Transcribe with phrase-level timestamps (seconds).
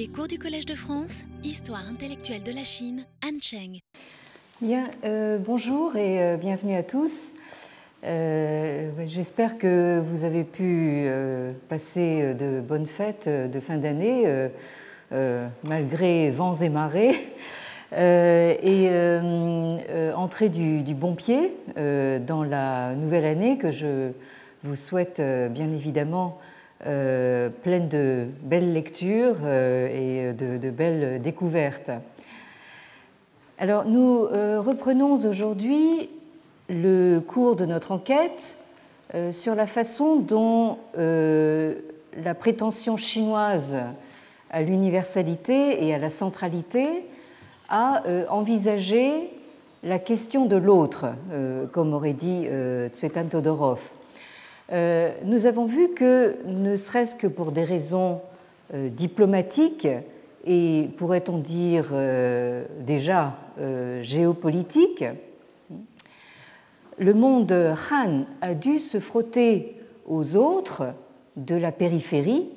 [0.00, 3.80] Les cours du Collège de France, Histoire intellectuelle de la Chine, Anne Cheng.
[4.62, 7.32] Bien, euh, bonjour et euh, bienvenue à tous.
[8.04, 11.06] Euh, J'espère que vous avez pu
[11.68, 14.24] passer de bonnes fêtes de fin d'année,
[15.64, 17.34] malgré vents et marées,
[17.92, 18.88] et
[20.16, 24.12] entrer du, bon pied dans la nouvelle année que je
[24.64, 25.20] vous souhaite
[25.50, 26.38] bien évidemment
[26.86, 31.90] euh, pleine de belles lectures euh, et de, belles découvertes.
[33.58, 36.08] Alors nous euh, reprenons aujourd'hui
[36.70, 38.56] le cours de notre enquête
[39.32, 43.74] sur la façon dont la prétention chinoise
[44.50, 47.04] à l'universalité et à la centralité
[47.68, 49.10] a envisagé
[49.82, 51.06] la question de l'autre,
[51.72, 52.46] comme aurait dit
[52.92, 53.80] Tsvetan Todorov.
[54.72, 58.20] Euh, nous avons vu que, ne serait-ce que pour des raisons
[58.72, 59.88] euh, diplomatiques
[60.46, 63.36] et, pourrait-on dire, euh, déjà
[64.00, 65.04] géopolitiques,
[66.98, 67.52] le monde
[67.90, 70.94] Han a dû se frotter aux autres
[71.36, 72.48] de la périphérie,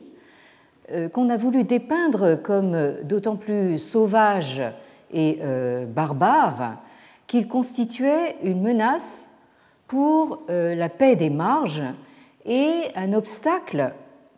[1.11, 4.61] qu'on a voulu dépeindre comme d'autant plus sauvages
[5.13, 5.39] et
[5.87, 6.77] barbares
[7.27, 9.29] qu'ils constituaient une menace
[9.87, 11.83] pour euh, la paix des marges
[12.45, 13.93] et un obstacle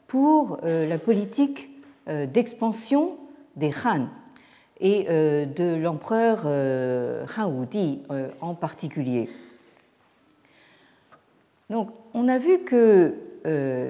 [0.07, 1.69] pour euh, la politique
[2.07, 3.17] euh, d'expansion
[3.55, 4.07] des Han
[4.81, 6.45] et de l'empereur
[7.37, 8.01] Han Wudi
[8.41, 9.29] en particulier.
[11.69, 13.13] Donc, on a vu que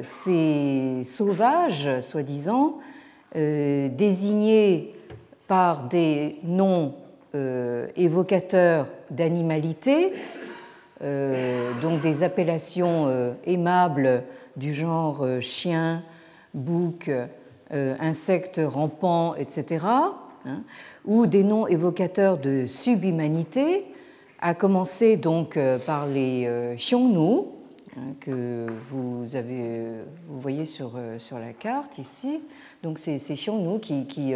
[0.04, 2.78] ces sauvages, soi-disant,
[3.34, 4.94] désignés
[5.48, 6.94] par des noms
[7.96, 10.12] évocateurs d'animalité,
[11.82, 14.24] donc des appellations euh, aimables
[14.58, 16.04] du genre euh, chien,
[16.54, 17.12] bouc,
[17.72, 20.62] insectes rampants, etc., hein,
[21.04, 23.86] ou des noms évocateurs de subhumanité,
[24.40, 27.48] à commencer donc par les Xiongnu,
[27.98, 29.82] hein, que vous, avez,
[30.30, 32.40] vous voyez sur, sur la carte ici.
[32.84, 34.34] Donc c'est ces Xiongnu qui,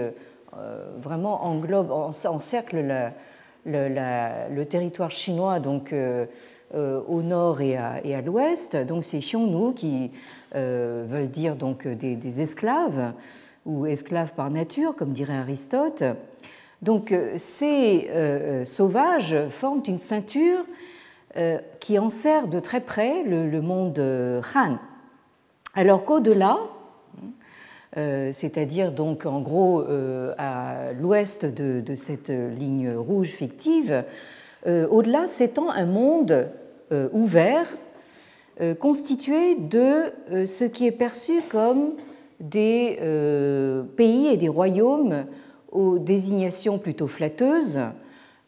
[0.97, 3.13] vraiment englobent, encerclent
[3.66, 6.25] le, territoire chinois donc, euh, euh,
[6.74, 8.75] au nord et à, l'ouest.
[8.75, 10.12] Donc c'est Xiongnu qui
[10.56, 13.13] euh, veulent dire donc des, esclaves
[13.66, 16.03] ou esclaves par nature, comme dirait Aristote.
[16.81, 18.09] Donc ces
[18.66, 20.63] sauvages forment une ceinture
[21.79, 24.00] qui enserre de très près le, monde
[24.56, 24.78] Han.
[25.75, 26.58] Alors qu'au-delà,
[27.97, 34.03] euh, c'est-à-dire donc en gros euh, à l'ouest de, cette ligne rouge fictive,
[34.68, 36.50] euh, au-delà s'étend un monde
[37.11, 37.67] ouvert
[38.79, 41.94] constitué de ce qui est perçu comme
[42.39, 42.97] des
[43.95, 45.25] pays et des royaumes
[45.72, 47.79] aux désignations plutôt flatteuses.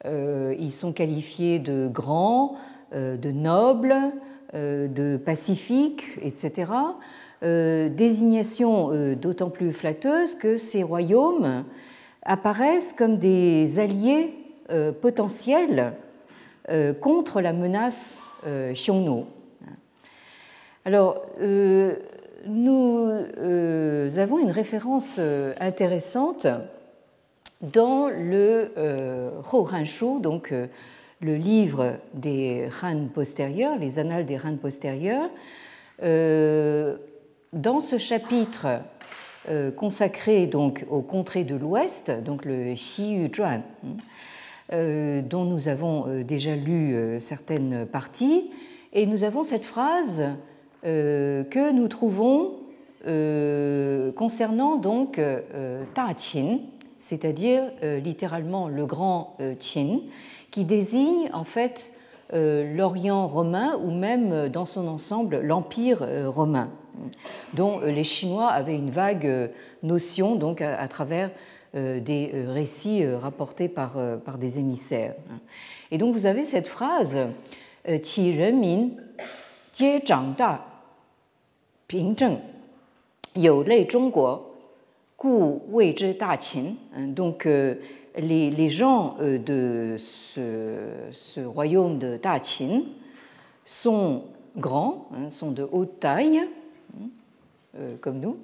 [0.05, 2.55] Ils sont qualifiés de grands,
[2.93, 3.95] de nobles,
[4.53, 6.65] de pacifiques, etc.
[7.43, 11.63] Euh, désignation euh, d'autant plus flatteuse que ces royaumes
[12.21, 14.35] apparaissent comme des alliés
[14.69, 15.93] euh, potentiels
[17.01, 18.21] contre la menace
[18.73, 19.25] Xiongnu.
[20.85, 21.21] Alors,
[22.47, 23.07] nous
[24.17, 25.19] avons une référence
[25.59, 26.47] intéressante
[27.61, 28.71] dans le
[29.51, 30.51] Hou Han Shu, donc
[31.21, 35.29] le livre des Han postérieurs, les annales des Han postérieurs,
[35.99, 38.81] dans ce chapitre
[39.49, 43.87] euh, consacré donc aux contrées de l'Ouest, donc le Xiyu Zhuan, euh,
[44.71, 48.49] dont nous avons euh, déjà lu certaines parties,
[48.93, 50.23] et nous avons cette phrase
[50.83, 52.59] que nous trouvons
[54.15, 55.21] concernant donc
[55.93, 56.57] Ta Qin,
[56.99, 57.63] c'est-à-dire
[58.03, 59.99] littéralement le grand Qin,
[60.49, 61.91] qui désigne en fait
[62.33, 66.69] l'Orient romain ou même dans son ensemble l'Empire romain
[67.53, 69.47] dont euh, les Chinois avaient une vague euh,
[69.83, 71.31] notion donc à, travers euh,
[71.73, 75.15] des récits rapportés par, par des émissaires.
[75.89, 77.17] Et donc vous avez cette phrase
[78.03, 78.89] Qi renmin
[79.73, 80.65] jie zhang da
[81.87, 82.37] ping zheng
[83.35, 84.53] you lei zhongguo
[85.17, 86.75] gu wei zhi da qin.
[87.15, 87.47] Donc
[88.17, 90.77] les, les, gens de ce,
[91.11, 92.83] ce royaume de Da Qin
[93.65, 94.23] sont
[94.57, 96.41] grands, hein, sont de haute taille,
[97.77, 98.37] euh, comme nous,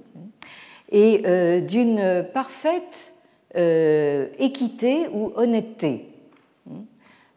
[0.90, 3.14] et euh, d'une parfaite
[3.56, 6.10] euh, équité ou honnêteté.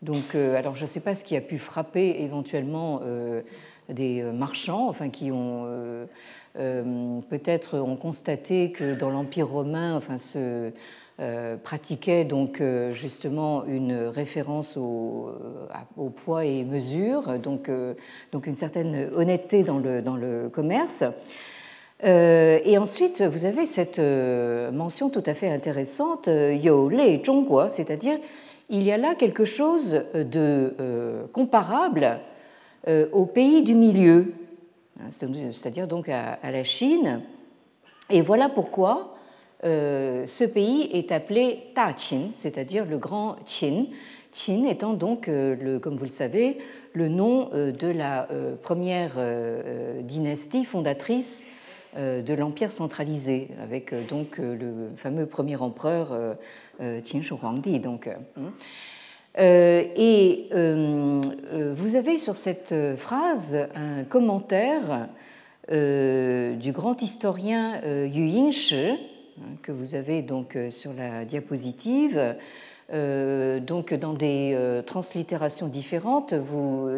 [0.03, 3.03] Donc, alors je ne sais pas ce qui a pu frapper éventuellement
[3.91, 5.67] des marchands, enfin qui ont
[6.55, 10.73] peut-être ont constaté que dans l'Empire romain, enfin, se
[11.62, 12.62] pratiquait donc
[12.93, 15.33] justement une référence au,
[15.99, 17.71] au, poids et mesure, donc,
[18.33, 21.05] donc une certaine honnêteté dans le, dans le commerce.
[22.02, 28.19] Et ensuite, vous avez cette mention tout à fait intéressante, Yo Lei Zhongguo, c'est-à-dire
[28.70, 32.20] il y a là quelque chose de euh, comparable
[32.87, 34.32] euh, au pays du milieu,
[35.00, 37.20] hein, c'est-à-dire donc à, la Chine.
[38.11, 39.17] Et voilà pourquoi
[39.64, 43.87] euh, ce pays est appelé Ta Qin, c'est-à-dire le grand Qin.
[44.32, 45.29] Qin étant donc,
[45.82, 46.58] comme vous le savez,
[46.93, 48.29] le nom de la
[48.62, 49.17] première
[50.02, 51.44] dynastie fondatrice
[51.96, 56.37] de l'empire centralisé, avec donc le fameux premier empereur
[57.02, 57.78] Shi Huangdi.
[57.78, 58.52] Donc, euh, hein.
[59.38, 61.20] euh, et euh,
[61.75, 65.08] vous avez sur cette phrase un commentaire
[65.69, 68.96] du grand historien Yu Yingshi, hein,
[69.62, 72.34] que vous avez donc sur la diapositive.
[72.90, 76.34] donc dans des translittérations différentes,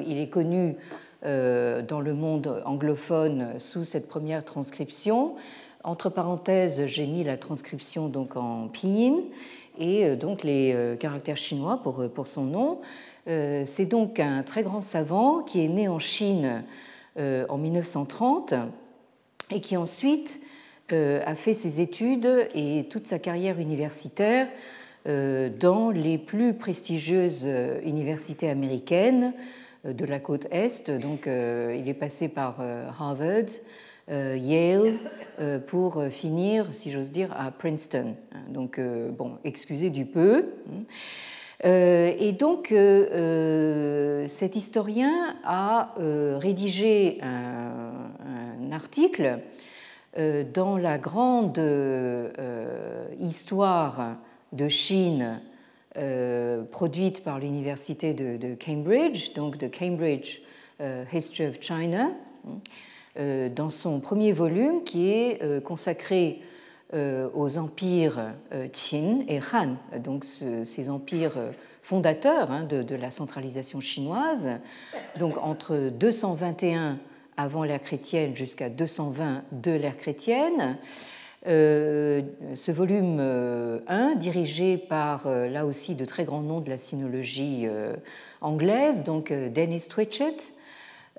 [0.07, 0.77] il est connu
[1.25, 5.37] dans le monde anglophone sous cette première transcription.
[5.85, 9.17] Entre parenthèses, j'ai mis la transcription donc en pinyin
[9.79, 12.81] et euh, donc les euh, caractères chinois pour, euh, pour son nom.
[13.25, 16.65] C'est donc un très grand savant qui est né en Chine
[17.17, 18.55] en 1930
[19.53, 20.41] et qui ensuite
[20.91, 24.49] a fait ses études et toute sa carrière universitaire
[25.07, 27.47] dans les plus prestigieuses
[27.85, 29.35] universités américaines
[29.85, 30.91] de la côte Est.
[30.91, 33.47] Donc il est passé par Harvard,
[34.11, 34.95] euh, Yale
[35.41, 38.17] euh, pour finir, si j'ose dire, à Princeton.
[38.49, 40.47] Donc, euh, bon, excusez du peu.
[41.65, 42.75] Et donc,
[44.27, 49.39] cet historien a rédigé un, article
[50.53, 51.61] dans la grande
[53.21, 54.17] histoire
[54.51, 55.41] de Chine
[56.71, 60.41] produite par l'université de, Cambridge, donc de Cambridge
[61.13, 62.13] History of China.
[63.19, 66.41] Euh, dans son premier volume qui est euh, consacré
[66.95, 68.33] euh, aux empires
[68.73, 71.37] Qin et Han, donc ces empires
[71.83, 74.49] fondateurs hein, de, la centralisation chinoise,
[75.19, 76.99] donc entre 221
[77.37, 80.79] avant l'ère chrétienne jusqu'à 220 de l'ère chrétienne.
[81.45, 87.67] Ce volume 1, dirigé par là aussi de très grands noms de la sinologie
[88.41, 90.53] anglaise, donc Dennis Twitchett,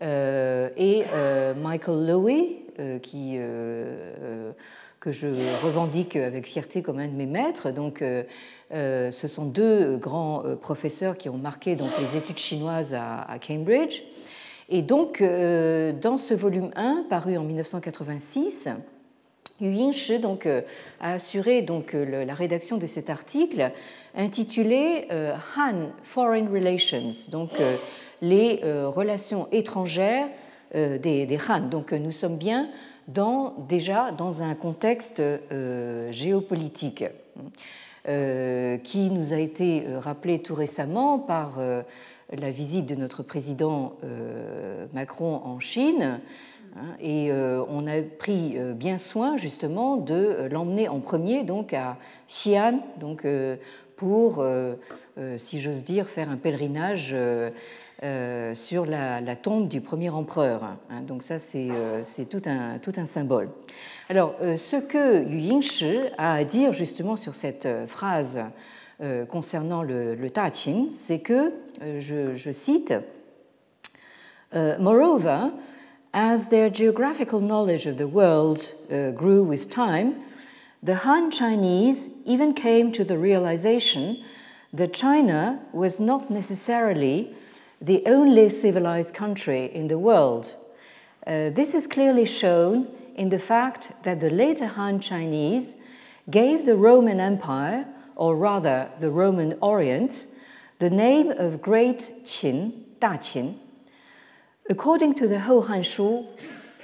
[0.02, 4.52] euh, et euh, Michael Lowy, euh,
[5.00, 5.28] que je
[5.64, 7.72] revendique avec fierté comme un de mes maîtres.
[7.72, 8.04] Donc,
[8.72, 14.04] ce sont deux grands professeurs qui ont marqué donc, les études chinoises à, Cambridge.
[14.70, 18.70] Et donc, dans ce volume 1, paru en 1986,
[19.64, 23.72] Yu Yingshi donc, a assuré donc, la rédaction de cet article
[24.16, 25.08] intitulé
[25.58, 27.50] Han Foreign Relations, donc
[28.24, 30.28] les euh, relations étrangères
[30.76, 31.68] euh, des, Han.
[31.70, 32.70] Donc nous sommes bien
[33.68, 37.04] déjà dans un contexte euh, géopolitique
[38.06, 43.94] qui nous a été rappelé tout récemment par la visite de notre président
[44.92, 46.20] Macron en Chine.
[46.76, 51.98] Hein, et on a pris bien soin justement de l'emmener en premier donc à
[52.28, 53.28] Xi'an, donc
[53.96, 54.44] pour,
[55.38, 57.16] si j'ose dire, faire un pèlerinage
[58.04, 60.62] euh, sur la, tombe du premier empereur.
[60.90, 61.02] Hein.
[61.08, 63.50] donc ça, euh, c'est tout, un, tout un symbole.
[64.10, 68.40] Alors, euh, ce que Yu Yingshi a à dire justement sur cette phrase
[69.30, 71.52] concernant le, le Ta Qing, c'est que,
[72.00, 72.94] je, je cite,
[74.54, 75.48] Moreover,
[76.14, 80.22] as their geographical knowledge of the world uh, grew with time,
[80.82, 84.24] the Han Chinese even came to the realization
[84.72, 87.34] that China was not necessarily
[87.82, 90.56] the only civilized country in the world.
[91.26, 95.76] Uh, this is clearly shown in the fact that the later Han Chinese
[96.30, 100.26] gave the Roman Empire, or rather the Roman Orient,
[100.80, 103.56] the name of Great Qin, Da Qin.
[104.70, 106.26] According to the Ho Han Shu,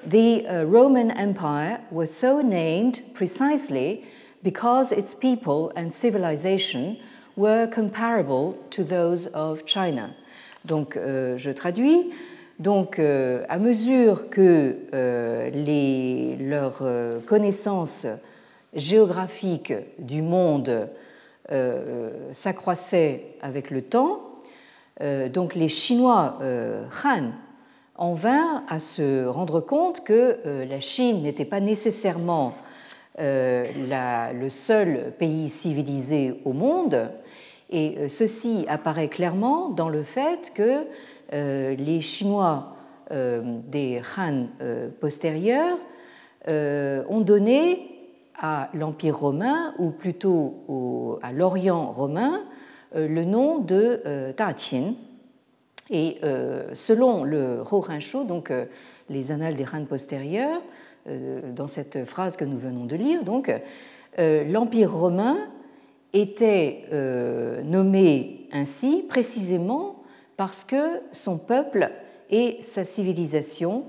[0.05, 4.03] the uh, Roman Empire was so named precisely
[4.43, 6.97] because its people and civilization
[7.37, 10.13] were comparable to those of China.
[10.65, 12.11] Donc, euh, je traduis.
[12.59, 16.83] Donc, euh, à mesure que euh, les, leurs
[17.25, 18.05] connaissances
[18.73, 20.89] géographiques du monde
[22.33, 24.19] s'accroissaient avec le temps,
[25.33, 26.37] donc les Chinois
[27.03, 27.31] Han
[27.99, 30.37] en vint à se rendre compte que
[30.67, 32.53] la Chine n'était pas nécessairement
[33.19, 37.11] le seul pays civilisé au monde,
[37.69, 40.85] et ceci apparaît clairement dans le fait que
[41.31, 42.77] les Chinois
[43.11, 44.47] des Han
[45.01, 45.77] postérieurs
[46.47, 47.99] ont donné
[48.39, 52.43] à l'Empire romain, ou plutôt à l'Orient romain,
[52.95, 54.93] euh, le nom de euh, Qin.
[55.89, 57.63] Et euh, selon le
[57.99, 58.51] Shu, donc
[59.09, 60.61] les annales des Han postérieurs,
[61.55, 63.51] dans cette phrase que nous venons de lire, donc
[64.17, 65.37] l'Empire romain
[66.13, 66.83] était
[67.63, 70.03] nommé ainsi précisément
[70.37, 71.89] parce que son peuple
[72.29, 73.85] et sa civilisation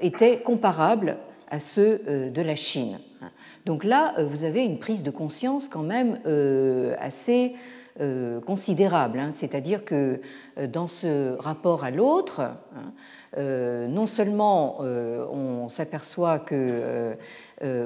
[0.00, 1.16] étaient comparables
[1.48, 2.98] à ceux de la Chine.
[3.66, 7.56] Donc là, euh, vous avez une prise de conscience quand même euh, assez euh,
[8.46, 9.18] considérable.
[9.18, 9.30] Hein.
[9.30, 10.20] C'est-à-dire que
[10.68, 12.92] dans ce rapport à l'autre, hein,
[13.88, 17.16] non seulement on s'aperçoit que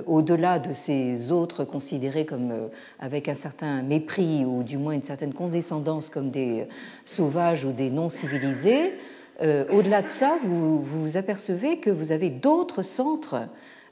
[0.06, 2.52] au-delà de ces autres considérés comme
[2.98, 6.66] avec un certain mépris ou du moins une certaine condescendance comme des
[7.04, 8.94] sauvages ou des non civilisés,
[9.42, 13.48] au-delà de ça, vous vous apercevez que vous avez d'autres centres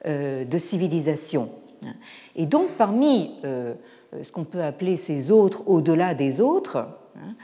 [0.06, 1.50] de civilisation
[2.36, 3.74] et donc, parmi euh,
[4.20, 7.34] ce qu'on peut appeler ces autres au-delà des autres, hein,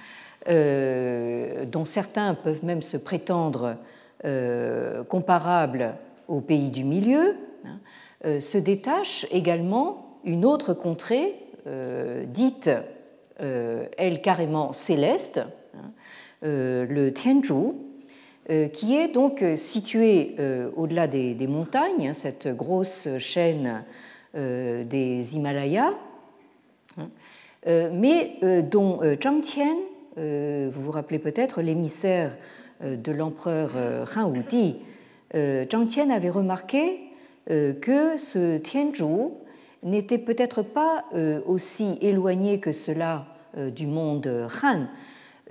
[0.49, 3.77] euh, dont certains peuvent même se prétendre
[4.25, 5.95] euh, comparables
[6.27, 11.35] aux pays du milieu, hein, se détache également une autre contrée
[12.27, 12.71] dite,
[13.39, 15.41] elle carrément céleste,
[15.75, 15.91] hein,
[16.43, 17.75] le Tianzhu,
[18.73, 20.35] qui est donc située
[20.77, 23.85] au-delà des, montagnes, cette grosse chaîne
[24.35, 26.08] euh, des Himalayas, euh,
[27.67, 29.77] mais euh, dont Zhang Qian,
[30.17, 32.37] vous vous rappelez peut-être, l'émissaire
[32.83, 33.71] de l'empereur
[34.17, 34.77] Han Wudi,
[35.33, 36.99] Zhang avait remarqué
[37.47, 39.31] que ce Tianzhu
[39.85, 41.05] n'était peut-être pas
[41.47, 44.87] aussi éloigné que cela du monde Han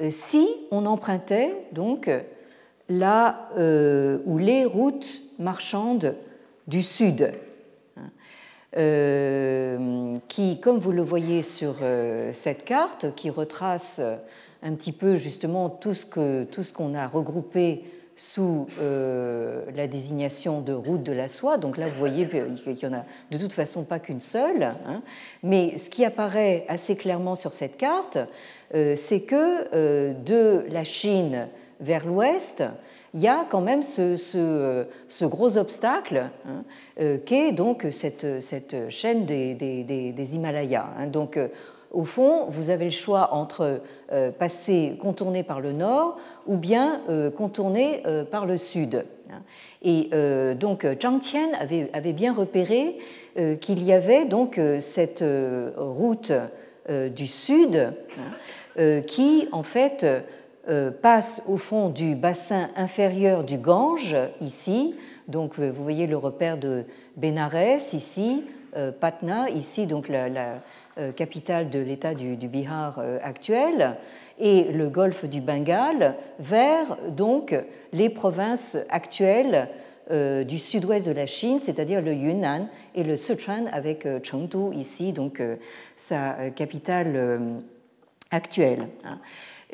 [0.10, 2.10] si on empruntait donc
[2.90, 6.14] là où les routes marchandes
[6.68, 7.32] du sud
[8.76, 14.02] euh, qui, comme vous le voyez sur euh, cette carte, qui retrace
[14.62, 17.84] un petit peu justement tout ce qu'on a regroupé
[18.18, 21.58] sous euh, la désignation de route de la soie.
[21.58, 24.64] Donc là, vous voyez qu'il n'y en a de toute façon pas qu'une seule.
[24.64, 25.02] Hein.
[25.44, 28.18] Mais ce qui apparaît assez clairement sur cette carte,
[28.74, 31.48] c'est que de la Chine
[31.80, 32.64] vers l'ouest,
[33.14, 36.64] il y a quand même ce, gros obstacle hein,
[37.00, 40.88] euh, qu'est donc cette, chaîne des, Himalayas.
[40.98, 41.08] Hein.
[41.08, 41.48] Donc, euh,
[41.92, 43.80] au fond, vous avez le choix entre
[44.12, 47.02] euh, passer, contourner par le nord ou bien
[47.36, 49.06] contourner par le sud.
[49.32, 49.42] Hein.
[49.82, 50.10] Et
[50.56, 51.20] donc, Zhang
[51.60, 52.98] avait, bien repéré
[53.62, 55.24] qu'il y avait donc cette
[55.78, 56.32] route
[56.90, 57.94] du sud
[59.08, 60.20] qui, en fait, euh,
[61.02, 64.96] passe au fond du bassin inférieur du Gange, ici.
[65.28, 68.44] Donc, euh, vous voyez le repère de Benares, ici,
[68.76, 70.60] euh, Patna, ici, donc la,
[71.16, 73.98] capitale de l'État du, Bihar actuel,
[74.40, 77.56] et le golfe du Bengale, vers donc
[77.94, 79.70] les provinces actuelles
[80.10, 85.40] du sud-ouest de la Chine, c'est-à-dire le Yunnan et le Sichuan, avec Chengdu ici, donc
[85.96, 87.62] sa capitale
[88.32, 88.88] actuelle.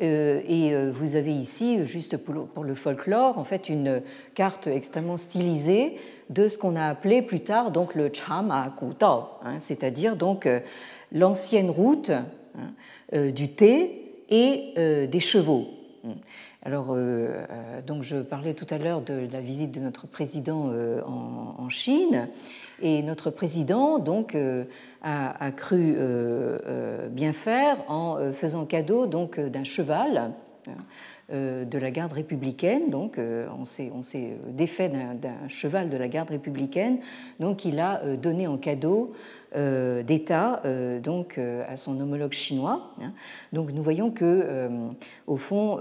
[0.00, 0.04] Hein.
[0.04, 4.02] Euh, et euh, vous avez ici, juste pour le folklore, en fait une
[4.34, 5.96] carte extrêmement stylisée
[6.30, 10.60] de ce qu'on a appelé plus tard donc le Chama Kutao, hein, c'est-à-dire donc euh,
[11.12, 15.66] l'ancienne route hein, du thé et des chevaux.
[16.62, 16.96] Alors,
[17.86, 20.72] donc je parlais tout à l'heure de la visite de notre président
[21.06, 22.28] en, Chine,
[22.80, 24.34] et notre président donc
[25.04, 30.32] a, cru euh, euh, bien faire en euh, faisant cadeau donc d'un cheval
[31.30, 32.90] de la garde républicaine.
[32.90, 36.98] Donc, on s'est défait d'un cheval de la garde républicaine.
[37.40, 39.14] Donc, il a donné en cadeau
[39.54, 40.62] d'État
[41.02, 42.92] donc à son homologue chinois.
[43.00, 43.14] Hein.
[43.54, 44.68] Donc, nous voyons que,
[45.26, 45.78] au fond,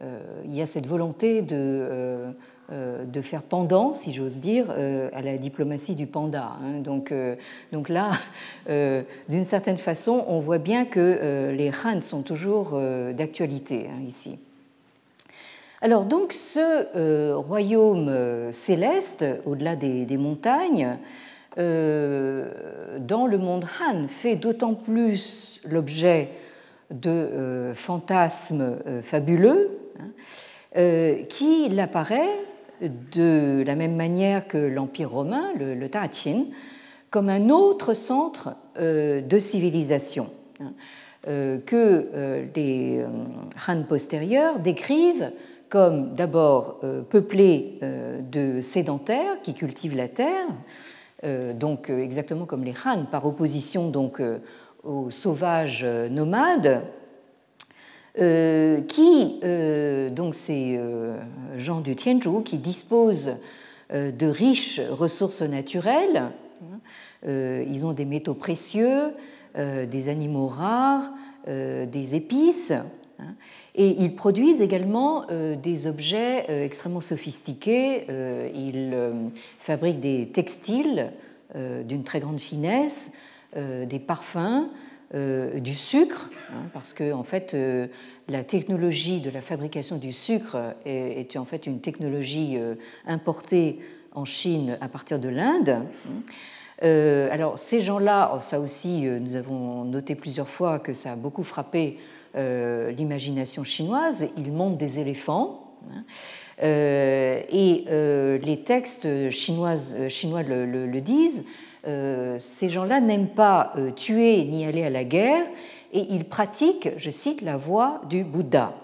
[0.00, 2.32] il y a cette volonté de
[2.68, 6.56] de faire pendant, si j'ose dire, euh, à la diplomatie du panda.
[6.60, 6.80] Hein.
[6.80, 7.36] Donc, euh,
[7.70, 8.12] donc là,
[9.28, 12.72] d'une certaine façon, on voit bien que les Han sont toujours
[13.14, 14.38] d'actualité hein, ici.
[15.80, 20.96] Alors donc ce royaume céleste, au-delà des, montagnes,
[21.56, 26.30] dans le monde Han, fait d'autant plus l'objet
[26.90, 29.78] de fantasmes fabuleux.
[30.00, 30.10] Hein,
[31.28, 32.40] qui apparaît
[32.80, 35.88] de la même manière que l'Empire romain, le, le
[37.10, 40.28] comme un autre centre de civilisation
[40.60, 40.72] hein,
[41.64, 43.02] que les
[43.66, 45.32] Han postérieurs décrivent
[45.68, 47.80] comme d'abord peuplés
[48.30, 50.46] de sédentaires qui cultivent la terre,
[51.54, 54.20] donc exactement comme les Han, par opposition donc
[54.84, 56.82] aux sauvages nomades,
[58.18, 61.18] euh, qui, euh, donc ces euh,
[61.58, 63.36] gens du Tianzhu, qui disposent
[63.92, 66.32] de riches ressources naturelles,
[67.24, 69.12] ils ont des métaux précieux,
[69.54, 71.12] des animaux rares,
[71.46, 72.72] des épices,
[73.76, 75.26] et ils produisent également
[75.62, 78.06] des objets extrêmement sophistiqués.
[78.56, 78.96] Ils
[79.60, 81.12] fabriquent des textiles
[81.54, 83.12] d'une très grande finesse,
[83.54, 84.68] des parfums,
[85.14, 87.86] euh, du sucre, hein, parce que en fait, euh,
[88.26, 92.74] la technologie de la fabrication du sucre est, en fait une technologie euh,
[93.06, 93.78] importée
[94.16, 95.78] en Chine à partir de l'Inde.
[96.82, 101.44] alors ces gens-là, oh, ça aussi, nous avons noté plusieurs fois que ça a beaucoup
[101.44, 101.98] frappé
[102.34, 104.26] l'imagination chinoise.
[104.36, 105.72] Ils montent des éléphants.
[105.92, 106.04] Hein,
[106.62, 107.84] et
[108.42, 109.74] les textes chinois
[110.42, 111.44] le disent,
[112.38, 115.44] ces gens-là n'aiment pas euh, tuer ni aller à la guerre
[115.92, 118.74] et ils pratiquent, je cite, la voie du Bouddha.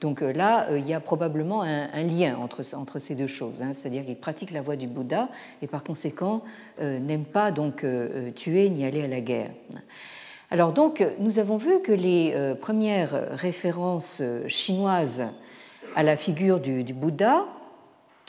[0.00, 3.72] Donc euh, là, il y a probablement un, lien entre, ces deux choses, hein.
[3.72, 5.28] c'est-à-dire qu'ils pratiquent la voie du Bouddha
[5.62, 6.42] et par conséquent
[6.80, 7.84] n'aiment pas donc
[8.34, 9.50] tuer ni aller à la guerre.
[10.50, 15.26] Alors donc, nous avons vu que les premières références chinoises
[15.94, 17.44] à la figure du Bouddha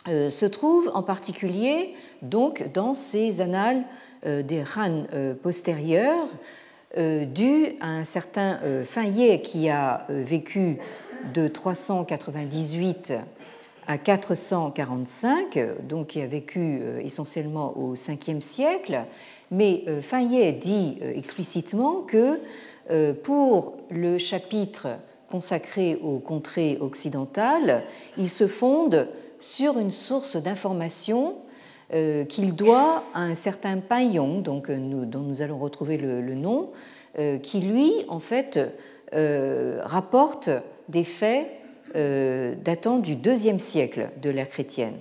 [0.05, 3.83] se trouvent en particulier donc dans ces annales
[4.25, 6.27] euh, des Han euh, postérieurs,
[6.97, 10.77] euh, dues à un certain Fayet qui a vécu
[11.33, 13.13] de 398
[13.87, 19.05] à 445, donc qui a vécu essentiellement au 5e siècle,
[19.49, 22.39] mais Fayet dit explicitement que
[23.23, 24.87] pour le chapitre
[25.31, 27.83] consacré aux contrées occidentales,
[28.17, 29.07] il se fonde
[29.39, 31.35] sur une source d'information
[32.29, 36.71] qu'il doit à un certain Paillon, euh, dont nous allons retrouver le, nom,
[37.19, 38.59] euh, qui lui, en fait,
[39.83, 40.49] rapporte
[40.87, 41.47] des faits
[41.93, 44.93] datant du deuxième siècle de l'ère chrétienne.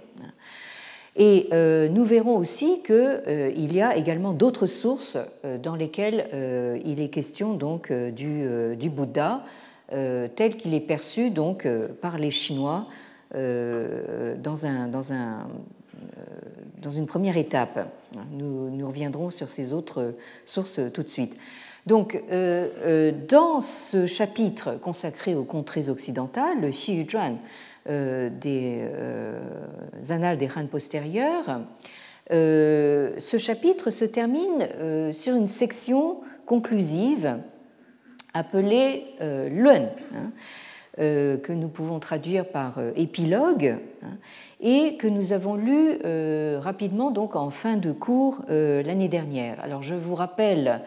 [1.14, 5.16] Et nous verrons aussi qu'il y a également d'autres sources
[5.62, 9.44] dans lesquelles il est question donc du, Bouddha
[9.90, 11.68] tel qu'il est perçu donc
[12.00, 12.86] par les Chinois
[13.32, 14.56] dans
[14.90, 15.46] dans un
[16.80, 17.88] dans une première étape.
[18.32, 21.36] Nous, reviendrons sur ces autres sources tout de suite.
[21.86, 27.38] Donc, euh, euh, dans ce chapitre consacré aux contrées occidentales, le Xi Zhuan
[27.88, 28.82] euh, des
[30.12, 31.60] Annales des Han postérieurs,
[32.30, 37.38] ce chapitre se termine sur une section conclusive
[38.34, 40.30] appelée Lun, hein,
[40.96, 43.78] que nous pouvons traduire par épilogue.
[44.04, 44.18] Hein,
[44.60, 49.58] et que nous avons lu euh, rapidement donc en fin de cours euh, l'année dernière.
[49.62, 50.82] Alors je vous rappelle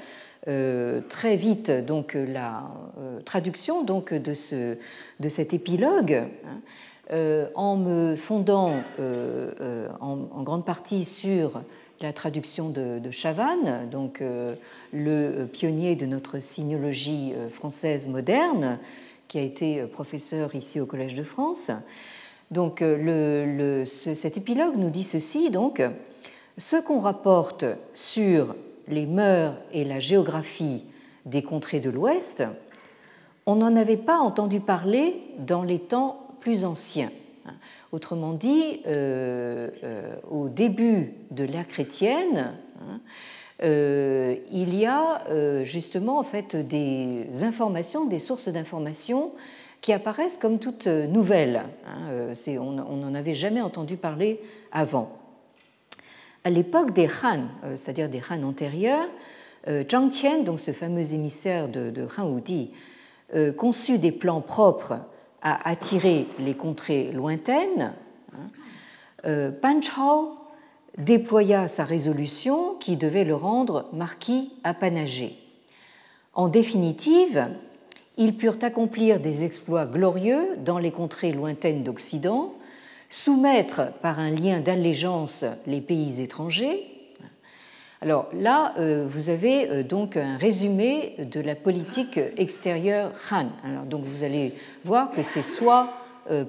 [0.47, 2.63] euh, très vite donc la
[3.25, 4.77] traduction donc de, ce,
[5.19, 8.71] de cet épilogue hein, en me fondant
[9.99, 11.61] en, grande partie sur
[12.01, 14.23] la traduction de, de Chavannes, donc
[14.93, 18.79] le pionnier de notre signologie française moderne,
[19.27, 21.71] qui a été professeur ici au Collège de France.
[22.53, 25.81] Donc euh, cet épilogue nous dit ceci, donc,
[26.59, 28.55] ce qu'on rapporte sur
[28.87, 30.83] les mœurs et la géographie
[31.25, 32.43] des contrées de l'Ouest,
[33.47, 37.09] on n'en avait pas entendu parler dans les temps plus anciens.
[37.91, 42.99] Autrement dit, euh, euh, au début de l'ère chrétienne, hein,
[43.61, 49.31] il y a justement en fait des informations, des sources d'informations
[49.83, 51.65] qui apparaissent comme toutes nouvelles.
[51.85, 54.39] Hein, euh, on n'en avait jamais entendu parler
[54.71, 55.11] avant.
[56.45, 59.09] À l'époque des Han, euh, c'est-à-dire des Han antérieurs,
[59.67, 62.71] euh, Zhang Qian, donc ce fameux émissaire de, Han Wudi,
[63.57, 64.99] conçut des plans propres
[65.41, 67.93] à attirer les contrées lointaines.
[68.33, 69.51] Hein.
[69.59, 70.37] Pan Chao
[70.99, 75.35] déploya sa résolution qui devait le rendre marquis apanagé.
[76.35, 77.47] En définitive,
[78.17, 82.53] ils purent accomplir des exploits glorieux dans les contrées lointaines d'Occident,
[83.09, 86.89] soumettre par un lien d'allégeance les pays étrangers.
[88.01, 93.47] Alors là, euh, vous avez euh, donc un résumé de la politique extérieure Han.
[93.63, 95.93] Alors donc vous allez voir que c'est soit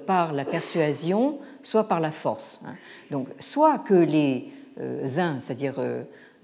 [0.07, 2.61] par la persuasion, soit par la force.
[2.65, 2.75] Hein.
[3.11, 4.49] Donc, soit que les
[5.17, 5.75] uns, c'est-à-dire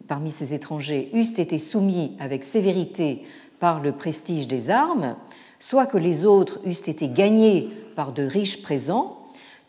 [0.09, 3.23] parmi ces étrangers, eussent été soumis avec sévérité
[3.61, 5.15] par le prestige des armes,
[5.59, 9.19] soit que les autres eussent été gagnés par de riches présents,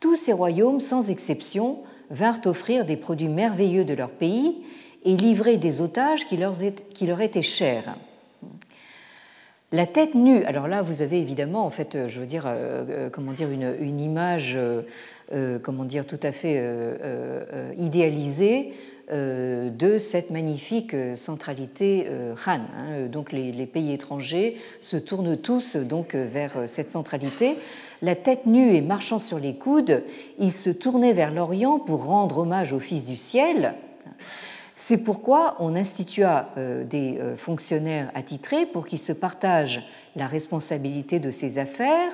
[0.00, 1.78] tous ces royaumes, sans exception,
[2.10, 4.62] vinrent offrir des produits merveilleux de leur pays
[5.04, 7.96] et livrer des otages qui leur, étaient chers.
[9.72, 13.10] La tête nue, alors là vous avez évidemment en fait, je veux dire, euh, euh,
[13.10, 16.62] comment dire, une, image, euh, comment dire, tout à fait
[17.76, 18.72] idéalisée
[19.10, 22.06] de cette magnifique centralité
[22.46, 22.52] Han.
[22.52, 23.06] Hein.
[23.10, 27.58] Donc les, pays étrangers se tournent tous donc vers cette centralité.
[28.00, 30.02] La tête nue et marchant sur les coudes,
[30.38, 33.74] ils se tournaient vers l'Orient pour rendre hommage au Fils du ciel.
[34.84, 39.80] C'est pourquoi on institua euh, des euh, fonctionnaires attitrés pour qu'ils se partagent
[40.16, 42.10] la responsabilité de ces affaires.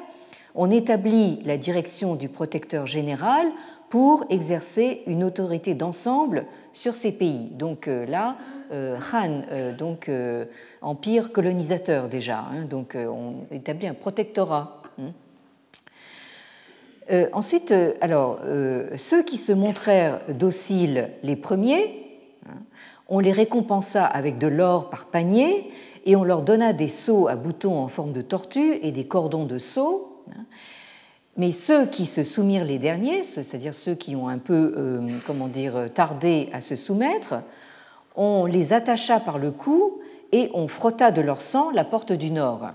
[0.55, 3.47] On établit la direction du protecteur général
[3.91, 7.51] pour exercer une autorité d'ensemble sur ces pays.
[7.51, 8.37] Donc euh, là,
[8.71, 9.43] Han,
[9.79, 10.11] donc
[10.83, 12.65] empire colonisateur déjà, hein.
[12.69, 14.83] donc on établit un protectorat.
[15.01, 15.13] Hein.
[17.33, 17.73] ensuite,
[18.03, 18.41] alors,
[18.97, 22.09] ceux qui se montrèrent dociles les premiers
[23.09, 25.71] on les récompensa avec de l'or par panier
[26.05, 29.45] et on leur donna des seaux à boutons en forme de tortue et des cordons
[29.45, 30.18] de seaux.
[31.39, 35.47] Mais ceux qui se soumirent les derniers, c'est-à-dire ceux qui ont un peu, euh, comment
[35.47, 37.37] dire, tardé à se soumettre,
[38.17, 40.01] on les attacha par le cou
[40.33, 42.67] et on frotta de leur sang la porte du nord.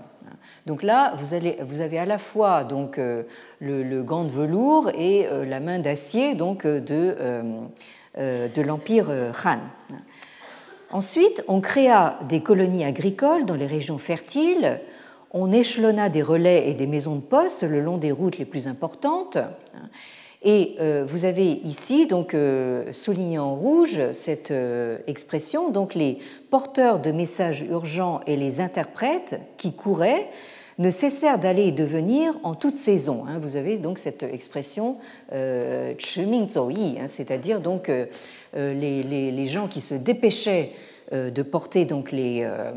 [0.64, 3.24] Donc là, vous, avez à la fois donc, euh,
[3.60, 7.16] le, gant de velours et euh, la main d'acier donc, de,
[8.16, 9.10] de l'Empire
[9.44, 9.58] Han.
[10.90, 14.80] Ensuite, on créa des colonies agricoles dans les régions fertiles,
[15.34, 18.68] on échelonna des relais et des maisons de poste le long des routes les plus
[18.68, 19.36] importantes.
[20.46, 26.18] Et euh, vous avez ici donc euh, souligné en rouge cette euh, expression, donc les
[26.50, 30.28] porteurs de messages urgents et les interprètes qui couraient
[30.78, 33.24] ne cessèrent d'aller et de venir en toute saison.
[33.26, 33.38] Hein.
[33.40, 34.98] Vous avez donc cette expression
[35.32, 37.90] euh, hein, c'est-à-dire donc
[38.54, 40.72] les, les, gens qui se dépêchaient
[41.14, 42.72] de porter donc les, euh,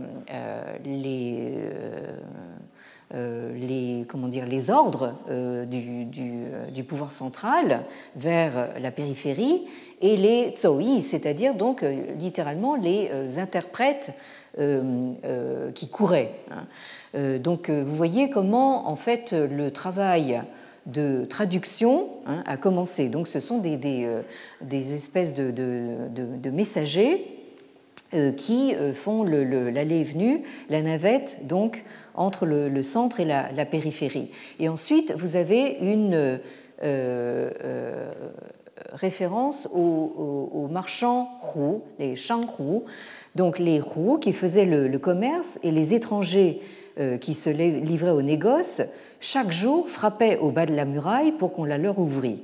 [3.13, 5.13] euh, les, comment dire, les ordres
[5.65, 9.63] du, du, pouvoir central vers la périphérie
[10.01, 11.83] et les tsoi, c'est-à-dire donc
[12.19, 14.11] littéralement les interprètes
[15.73, 16.33] qui couraient.
[16.51, 17.37] Hein.
[17.39, 20.41] Donc vous voyez comment en fait le travail
[20.85, 23.09] de traduction hein, a commencé.
[23.09, 27.36] Donc ce sont des, des, espèces de, de, messagers euh,
[28.31, 31.83] qui euh, font l'aller et venue, la navette donc
[32.15, 34.31] entre le, centre et la, périphérie.
[34.59, 36.39] Et ensuite, vous avez une
[36.83, 38.11] euh,
[38.93, 42.41] référence aux, marchands roux, les shang
[43.35, 46.61] donc les roux qui faisaient le, commerce et les étrangers
[47.21, 48.81] qui se livraient au négoce,
[49.19, 52.39] chaque jour frappaient au bas de la muraille pour qu'on la leur ouvrît.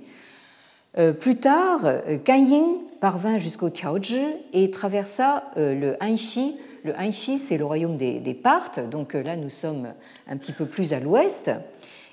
[1.20, 1.82] Plus tard,
[2.24, 6.58] Kanying parvint jusqu'au Tiaozhi et traversa euh, le Hanxi.
[6.86, 9.90] Le Hanxi, c'est le royaume des, Parthes, donc euh, là nous sommes
[10.26, 11.52] un petit peu plus à l'ouest,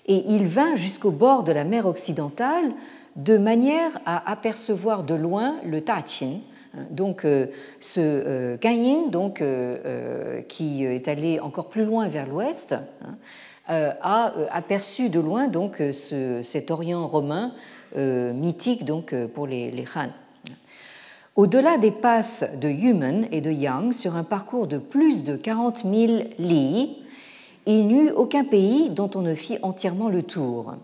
[0.07, 2.73] et il vint jusqu'au bord de la mer occidentale
[3.15, 6.39] de manière à apercevoir de loin le Taqin.
[6.91, 7.47] Donc euh,
[7.79, 9.45] ce Guanyin, donc,
[10.49, 13.15] qui est allé encore plus loin vers l'ouest, hein,
[13.69, 17.53] a aperçu de loin donc cet Orient romain
[17.97, 20.09] mythique donc pour les, les Han.
[21.37, 25.85] Au-delà des passes de Yumen et de Yang, sur un parcours de plus de 40
[25.85, 25.95] 000
[26.39, 26.99] li,
[27.67, 30.75] il n'y eut aucun pays dont on ne fit entièrement le tour.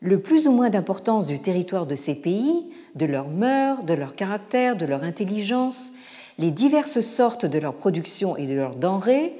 [0.00, 4.14] Le plus ou moins d'importance du territoire de ces pays, de leurs mœurs, de leur
[4.16, 5.92] caractère, de leur intelligence,
[6.38, 9.34] les diverses sortes de leur production et de leurs denrées,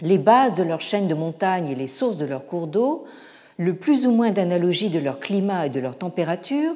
[0.00, 3.04] les bases de leurs chaînes de montagnes et les sources de leurs cours d'eau,
[3.58, 6.74] le plus ou moins d'analogie de leur climat et de leur température,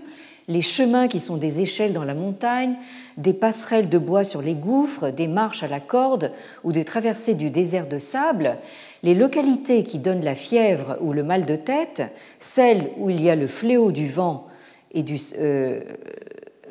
[0.49, 2.75] les chemins qui sont des échelles dans la montagne,
[3.17, 6.33] des passerelles de bois sur les gouffres, des marches à la corde
[6.65, 8.57] ou des traversées du désert de sable,
[9.03, 12.03] les localités qui donnent la fièvre ou le mal de tête,
[12.41, 14.49] celles où il y a le fléau du vent
[14.93, 15.19] et du...
[15.39, 15.81] Euh,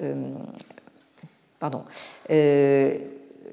[0.02, 0.14] euh,
[1.60, 1.84] pardon.
[2.32, 2.98] Euh,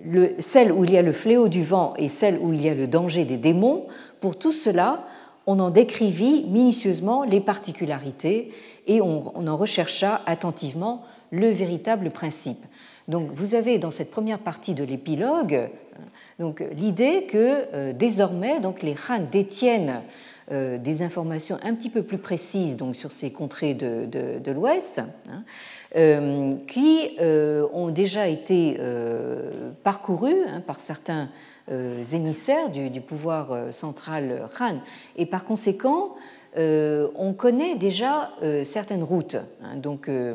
[0.05, 2.69] le, celles où il y a le fléau du vent et celles où il y
[2.69, 3.87] a le danger des démons,
[4.21, 5.07] pour tout cela,
[5.47, 8.53] on en décrivit minutieusement les particularités
[8.87, 12.65] et on, en rechercha attentivement le véritable principe.
[13.09, 15.71] Donc vous avez dans cette première partie de l'épilogue
[16.39, 20.03] donc l'idée que euh, désormais donc les Han détiennent
[20.49, 25.43] des informations un petit peu plus précises donc, sur ces contrées de, de, l'Ouest, hein,
[26.69, 28.79] qui ont déjà été
[29.83, 31.31] parcourues hein, par certains
[31.69, 34.79] émissaires du, pouvoir central Han.
[35.17, 36.15] Et par conséquent,
[36.57, 38.33] on connaît déjà
[38.65, 39.37] certaines routes.
[39.63, 40.35] Hein, donc, euh,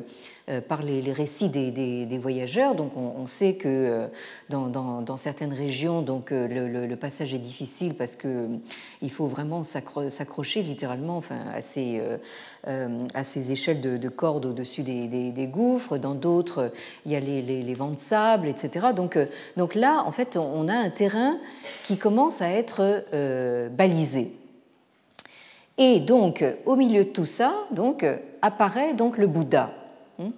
[0.59, 2.75] par les, récits des, voyageurs.
[2.75, 4.07] Donc on, sait que euh,
[4.49, 6.47] dans, certaines régions, donc, euh,
[6.87, 14.09] le, passage est difficile parce qu'il faut vraiment s'accrocher littéralement enfin, à, ces, échelles de,
[14.09, 15.97] cordes au-dessus des, gouffres.
[15.97, 16.71] Dans d'autres,
[17.05, 18.87] il y a les, vents de sable, etc.
[18.95, 19.17] Donc,
[19.55, 21.37] donc là, en fait, on a un terrain
[21.85, 23.05] qui commence à être
[23.69, 24.33] balisé.
[25.77, 28.05] Et donc, au milieu de tout ça, donc,
[28.41, 29.71] apparaît donc le Bouddha.
[30.21, 30.31] Hein.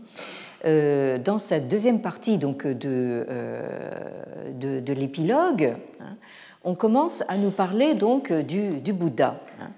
[0.66, 6.16] Euh, dans cette deuxième partie donc, de, euh, de, l'épilogue, hein,
[6.64, 9.42] on commence à nous parler donc du, du Bouddha.
[9.60, 9.72] Hein.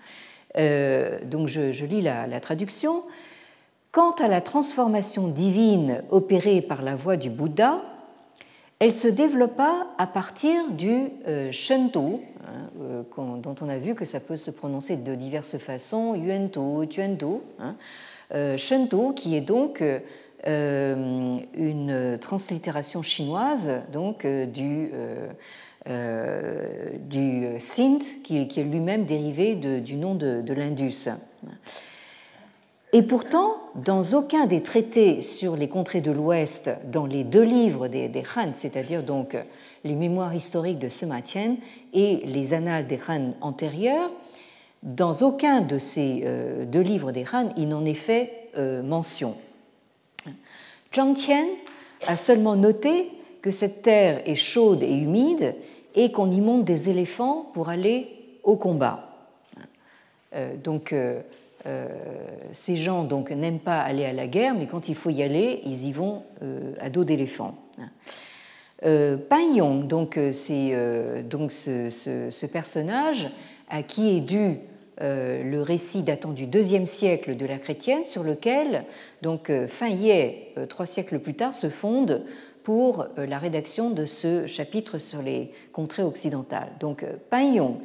[0.58, 3.04] Euh, donc je, lis la, la, traduction.
[3.91, 7.82] Quant à la transformation divine opérée par la voix du Bouddha,
[8.78, 11.10] elle se développa à partir du
[11.52, 12.22] Shento,
[13.18, 17.41] dont on a vu que ça peut se prononcer de diverses façons, Yuento, Tuento.
[18.34, 19.84] Euh, Shento, qui est donc
[20.48, 24.92] euh, une translittération chinoise donc, euh, du,
[27.02, 31.10] du Sint, qui, est lui-même dérivé du nom de, l'Indus.
[32.94, 37.88] Et pourtant, dans aucun des traités sur les contrées de l'Ouest, dans les deux livres
[37.88, 39.38] des, des Han, c'est-à-dire donc
[39.84, 41.58] les mémoires historiques de Sima Qian
[41.94, 44.10] et les annales des Han antérieurs,
[44.86, 49.36] dans aucun de ces euh, deux livres des Han, il n'en est fait euh, mention.
[50.93, 51.48] Zhang Qian
[52.08, 53.10] a seulement noté
[53.41, 55.56] que cette terre est chaude et humide
[55.95, 58.08] et qu'on y monte des éléphants pour aller
[58.43, 59.10] au combat.
[60.36, 60.93] Euh, donc,
[62.52, 65.62] ces gens donc n'aiment pas aller à la guerre, mais quand il faut y aller,
[65.65, 66.21] ils y vont
[66.80, 67.56] à dos d'éléphant.
[68.84, 73.32] Pan Yong, donc c'est donc ce, ce, personnage
[73.67, 78.23] à qui est dû euh, le récit datant du deuxième siècle de la chrétienne, sur
[78.23, 78.86] lequel
[79.21, 82.23] donc euh, Yé, euh, trois siècles plus tard, se fonde
[82.63, 86.71] pour la rédaction de ce chapitre sur les contrées occidentales.
[86.79, 87.75] Donc Yong,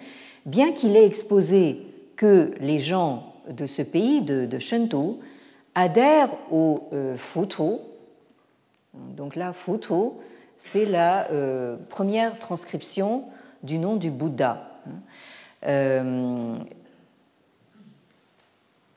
[0.46, 1.82] bien qu'il ait exposé
[2.16, 5.20] que les gens de ce pays, de, de Shento,
[5.74, 7.82] adhèrent au Futo,
[8.94, 10.18] donc là, Futo,
[10.56, 11.28] c'est la
[11.90, 13.24] première transcription
[13.62, 14.80] du nom du Bouddha.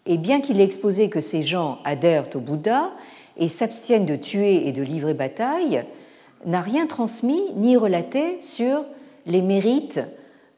[0.05, 2.91] Et bien qu'il ait exposé que ces gens adhèrent au Bouddha
[3.37, 5.83] et s'abstiennent de tuer et de livrer bataille,
[6.45, 8.83] n'a rien transmis ni relaté sur
[9.25, 10.01] les mérites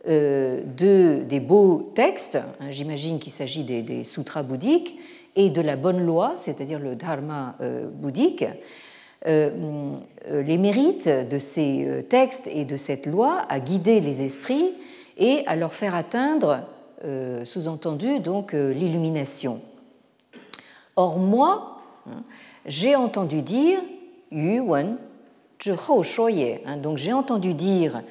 [0.08, 4.98] euh, de, des beaux textes, hein, j'imagine qu'il s'agit des, sutras bouddhiques,
[5.36, 8.46] et de la bonne loi, c'est-à-dire le dharma euh, bouddhique.
[9.28, 9.96] Euh,
[10.30, 14.74] les mérites de ces textes et de cette loi à guider les esprits
[15.18, 16.62] et à leur faire atteindre
[17.46, 19.62] sous-entendu donc euh, l'illumination.
[20.96, 22.24] Or moi, hein,
[22.66, 23.80] j'ai entendu dire
[24.32, 24.98] Yu Wen
[25.68, 28.02] hein, donc j'ai entendu dire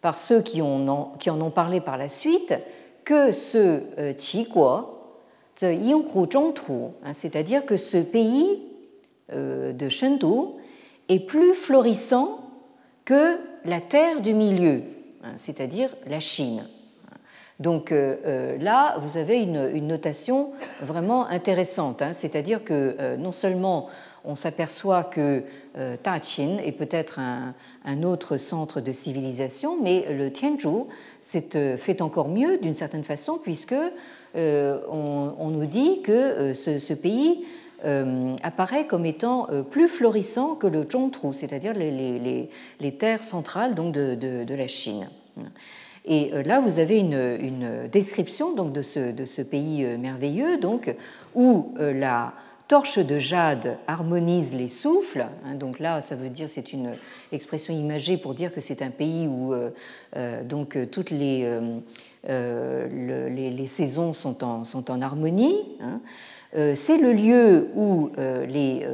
[0.00, 2.54] par ceux qui, en ont parlé par la suite
[3.04, 4.12] que ce euh,
[5.62, 8.62] hein, c'est-à-dire que ce pays
[9.32, 10.56] de Chengdu
[11.08, 12.40] est plus florissant
[13.04, 14.82] que la terre du milieu,
[15.36, 16.64] c'est-à-dire la Chine.
[17.60, 22.14] Donc euh, euh, là, vous avez une, notation vraiment intéressante, hein.
[22.14, 23.88] c'est-à-dire que euh, non seulement
[24.24, 25.44] on s'aperçoit que
[26.02, 30.84] Tachin est peut-être un, autre centre de civilisation, mais le Tianzhu
[31.20, 33.74] s'est fait encore mieux d'une certaine façon, puisque
[34.34, 37.46] on, nous dit que ce, pays
[38.42, 42.50] apparaît comme étant plus florissant que le Zhongtru, c'est-à-dire les,
[42.98, 45.08] terres centrales donc, de la Chine.
[46.04, 50.94] Et euh, là, vous avez une, description donc, de, ce, pays euh, merveilleux, donc,
[51.34, 52.32] où euh, la
[52.68, 55.26] torche de jade harmonise les souffles.
[55.44, 56.92] Hein, donc là, ça veut dire, c'est une
[57.32, 59.52] expression imagée pour dire que c'est un pays où
[60.44, 61.50] donc toutes les,
[62.28, 65.56] les, saisons sont en, sont en harmonie.
[65.80, 66.00] Hein.
[66.76, 68.86] c'est le lieu où les,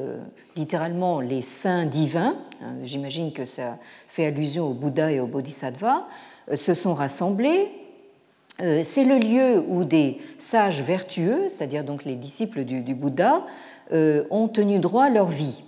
[0.56, 3.76] littéralement les saints divins, hein, j'imagine que ça
[4.08, 6.06] fait allusion au Bouddha et au Bodhisattva,
[6.54, 7.68] se sont rassemblés.
[8.60, 13.44] Euh, c'est le lieu où des sages vertueux, c'est-à-dire donc les disciples du, Bouddha,
[13.92, 15.62] euh, ont tenu droit à leur vie.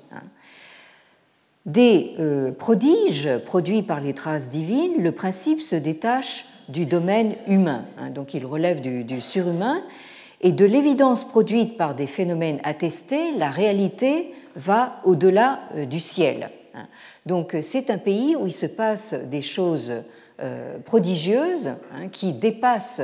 [1.67, 2.15] Des
[2.59, 8.33] prodiges produits par les traces divines, le principe se détache du domaine humain, hein, donc
[8.33, 9.83] il relève du, du surhumain,
[10.41, 15.61] et de l'évidence produite par des phénomènes attestés, la réalité va au-delà
[15.91, 16.51] du ciel.
[16.75, 16.87] Hein.
[17.27, 19.93] Donc c'est un pays où il se passe des choses
[20.85, 21.73] prodigieuses
[22.13, 23.03] qui dépassent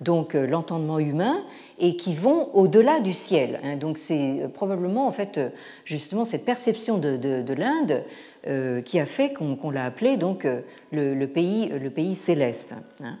[0.00, 1.42] donc l'entendement humain
[1.78, 3.60] et qui vont au-delà du ciel.
[3.62, 3.76] Hein.
[3.76, 5.48] Donc c'est euh, probablement en fait euh,
[5.84, 8.04] justement cette perception de, l'Inde
[8.46, 10.46] euh, qui a fait qu'on l'a appelé donc
[10.92, 12.74] le, pays, le pays céleste.
[13.02, 13.18] Hein.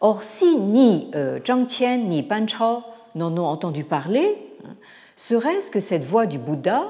[0.00, 1.10] Or si ni
[1.46, 2.82] Zhang Qian ni Ban Chao
[3.14, 4.74] n'en ont entendu parler, hein,
[5.16, 6.84] serait-ce que cette voie du Bouddha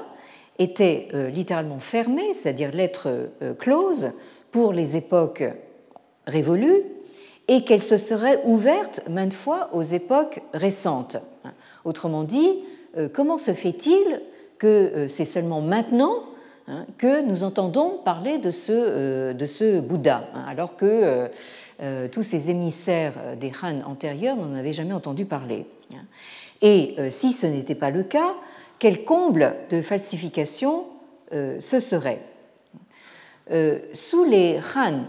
[0.59, 4.11] était littéralement fermée, c'est-à-dire lettre close,
[4.51, 5.43] pour les époques
[6.27, 6.83] révolues
[7.47, 11.17] et qu'elle se serait ouverte maintes fois aux époques récentes.
[11.83, 12.59] Autrement dit,
[12.97, 14.21] euh, comment se fait-il
[14.57, 16.23] que euh, c'est seulement maintenant
[16.67, 21.29] hein, que nous entendons parler de ce, euh, de ce Bouddha, hein, alors que
[22.11, 26.05] tous ces émissaires des Han antérieurs n'en avaient jamais entendu parler hein.
[26.61, 28.35] Et si ce n'était pas le cas,
[28.77, 30.83] quel comble de falsification
[31.31, 32.21] ce serait?
[33.93, 35.05] Sous les Han,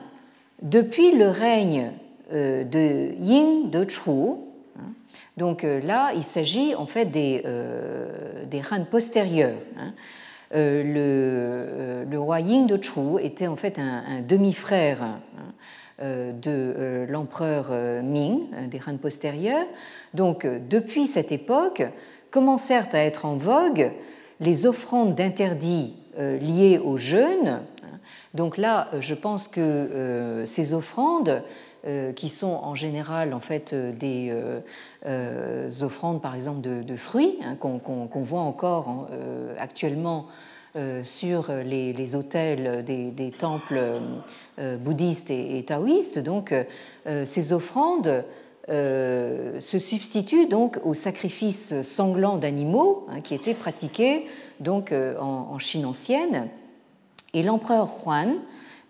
[0.62, 1.92] depuis le règne
[2.32, 4.10] euh, de Ying de Chu.
[4.10, 4.92] Hein.
[5.36, 9.58] Donc euh, là, il s'agit en fait des, euh, des Han postérieurs.
[9.78, 9.92] Hein.
[10.54, 15.54] Le, le, roi Ying de Chu était en fait un, demi-frère hein,
[15.98, 17.70] de l'empereur
[18.02, 19.64] Ming, des Han postérieurs.
[20.12, 21.82] Donc depuis cette époque,
[22.30, 23.92] commencèrent à être en vogue
[24.40, 27.60] les offrandes d'interdits liées au jeûne.
[28.34, 31.42] Donc là, je pense que ces offrandes
[31.84, 34.32] euh, qui sont en général en fait euh, des
[35.04, 39.08] euh, offrandes par exemple de, fruits hein, qu'on voit encore
[39.58, 40.26] actuellement
[41.02, 44.00] sur les, les autels des, temples
[44.78, 46.20] bouddhistes et, taoïstes.
[46.20, 46.54] Donc
[47.24, 48.24] ces offrandes
[48.68, 54.26] se substituent donc aux sacrifices sanglants d'animaux hein, qui étaient pratiqués
[54.60, 56.48] donc en, Chine ancienne.
[57.34, 58.36] Et l'empereur Huan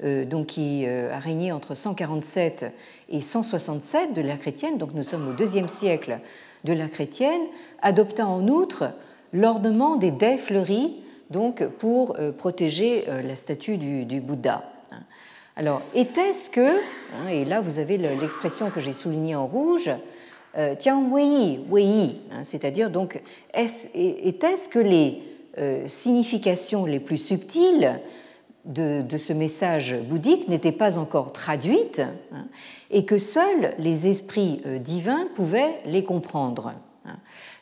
[0.05, 2.74] euh, donc qui euh, a régné entre 147
[3.09, 6.18] et 167 de l'ère chrétienne, donc nous sommes au deuxième siècle
[6.64, 7.42] de l'ère chrétienne,
[7.83, 8.90] adopta en outre
[9.33, 10.96] l'ornement des dais fleuris
[11.31, 14.64] donc pour euh, protéger la statue du, Bouddha.
[15.55, 19.90] Alors, était-ce que, hein, et là vous avez l'expression que j'ai soulignée en rouge,
[20.78, 23.22] tiang wei wei, hein, c'est-à-dire donc,
[23.55, 25.22] était-ce que les
[25.87, 28.00] significations les plus subtiles
[28.64, 32.01] de, ce message bouddhique n'était pas encore traduite
[32.33, 32.46] hein,
[32.90, 36.75] et que seuls les esprits euh, divins pouvaient les comprendre.
[37.05, 37.16] Hein.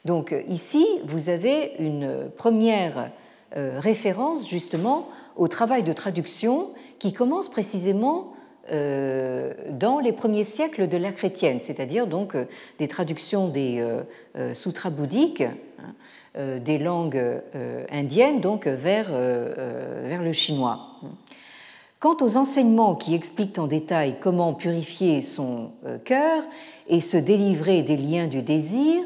[0.04, 3.10] Donc ici, vous avez une première
[3.56, 8.34] euh, référence justement au travail de traduction qui commence précisément
[8.70, 12.36] euh, dans les premiers siècles de l'ère chrétienne, c'est-à-dire donc
[12.78, 13.82] des traductions des
[14.52, 15.92] sutras bouddhiques hein, euh,
[16.36, 21.00] des langues euh, indiennes donc vers, euh, vers le chinois.
[21.98, 25.72] Quant aux enseignements qui expliquent en détail comment purifier son
[26.04, 26.44] cœur
[26.88, 29.02] et se délivrer des liens du désir,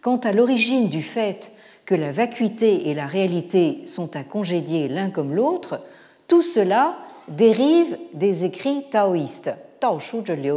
[0.00, 1.52] quant à l'origine du fait
[1.84, 5.82] que la vacuité et la réalité sont à congédier l'un comme l'autre,
[6.26, 9.50] tout cela dérive des écrits taoïstes.
[9.80, 10.52] Tao Shu Liu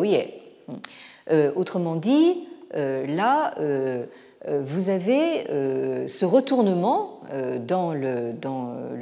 [1.55, 4.05] Autrement dit, là, euh,
[4.47, 8.33] vous avez euh, ce retournement euh, dans le,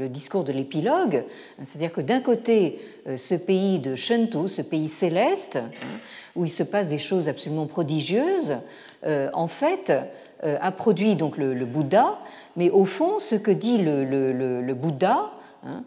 [0.09, 1.23] discours de l'épilogue,
[1.63, 2.79] c'est-à-dire que d'un côté,
[3.15, 5.99] ce pays de Shentu, ce pays céleste, hein,
[6.35, 8.55] où il se passe des choses absolument prodigieuses,
[9.05, 9.93] en fait,
[10.41, 12.17] a produit donc le, Bouddha,
[12.55, 15.29] mais au fond, ce que dit le, Bouddha,
[15.63, 15.83] hein,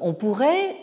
[0.00, 0.76] on pourrait,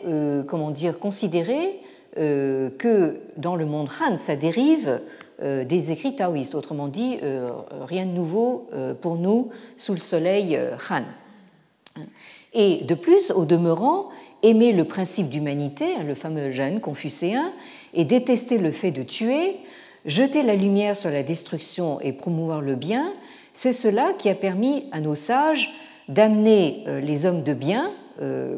[0.48, 1.80] comment dire, considérer
[2.16, 5.00] que dans le monde Han, ça dérive euh,
[5.42, 7.50] des écrits taoïstes, autrement dit, euh,
[7.82, 10.58] rien de nouveau euh, pour nous sous le soleil
[10.90, 11.04] Han.
[12.54, 14.10] Et de plus, au demeurant,
[14.44, 17.52] aimer le principe d'humanité, le fameux jeune confucéen,
[17.94, 19.58] et détester le fait de tuer,
[20.06, 23.12] jeter la lumière sur la destruction et promouvoir le bien,
[23.54, 25.74] c'est cela qui a permis à nos sages
[26.08, 27.92] d'amener les hommes de bien,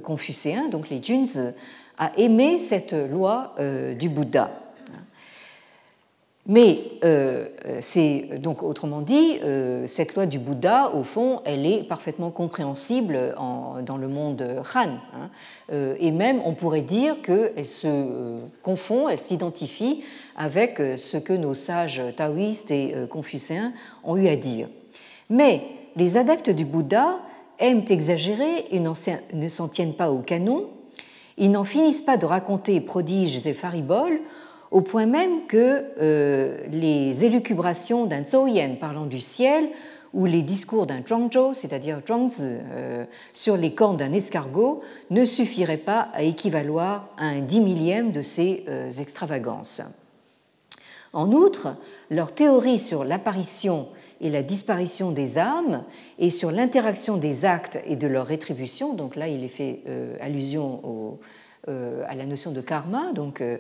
[0.04, 1.54] confucéens, donc les Juns,
[1.98, 3.56] à aimer cette loi
[3.98, 4.67] du Bouddha.
[6.50, 7.48] Mais euh,
[7.82, 13.36] c'est donc autrement dit, euh, cette loi du Bouddha, au fond, elle est parfaitement compréhensible
[13.86, 14.88] dans le monde Han.
[14.88, 15.30] Hein.
[15.74, 20.04] Euh, et même, on pourrait dire qu'elle se confond, elle s'identifie
[20.38, 23.74] avec ce que nos sages taoïstes et confucéens
[24.06, 24.70] ont eu à dire.
[25.30, 25.64] Mais
[25.98, 27.20] les adeptes du Bouddha
[27.60, 30.70] aiment exagérer et ne s'en tiennent pas au canon.
[31.38, 34.22] Ils n'en finissent pas de raconter prodiges et fariboles
[34.72, 35.86] au point même que
[36.70, 39.70] les élucubrations d'un Zhouyan parlant du ciel
[40.14, 42.58] ou les discours d'un Zhuangzhou, c'est-à-dire Zhuangzi,
[43.34, 48.22] sur les cornes d'un escargot, ne suffiraient pas à équivaloir à un dix millième de
[48.22, 48.66] ces
[49.00, 49.82] extravagances.
[51.14, 51.76] En outre,
[52.10, 53.88] leur théorie sur l'apparition
[54.22, 55.84] et la disparition des âmes
[56.20, 60.16] et sur l'interaction des actes et de leur rétribution, donc là il est fait euh,
[60.20, 61.18] allusion
[61.70, 63.58] euh, à la notion de karma, donc euh,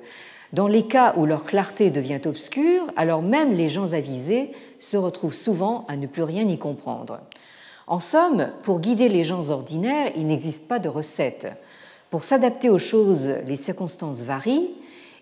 [0.54, 5.34] dans les cas où leur clarté devient obscure, alors même les gens avisés se retrouvent
[5.34, 7.20] souvent à ne plus rien y comprendre.
[7.88, 11.48] En somme, pour guider les gens ordinaires, il n'existe pas de recette.
[12.10, 14.70] Pour s'adapter aux choses, les circonstances varient,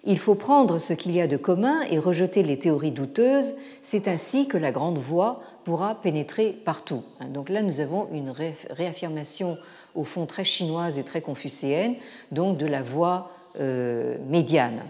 [0.07, 3.55] il faut prendre ce qu'il y a de commun et rejeter les théories douteuses.
[3.81, 7.01] C'est ainsi que la grande voie pourra pénétrer partout.
[7.33, 8.31] Donc là, nous avons une
[8.69, 9.57] réaffirmation
[9.95, 11.95] au fond très chinoise et très confucéenne,
[12.31, 14.81] donc de la voie euh, médiane.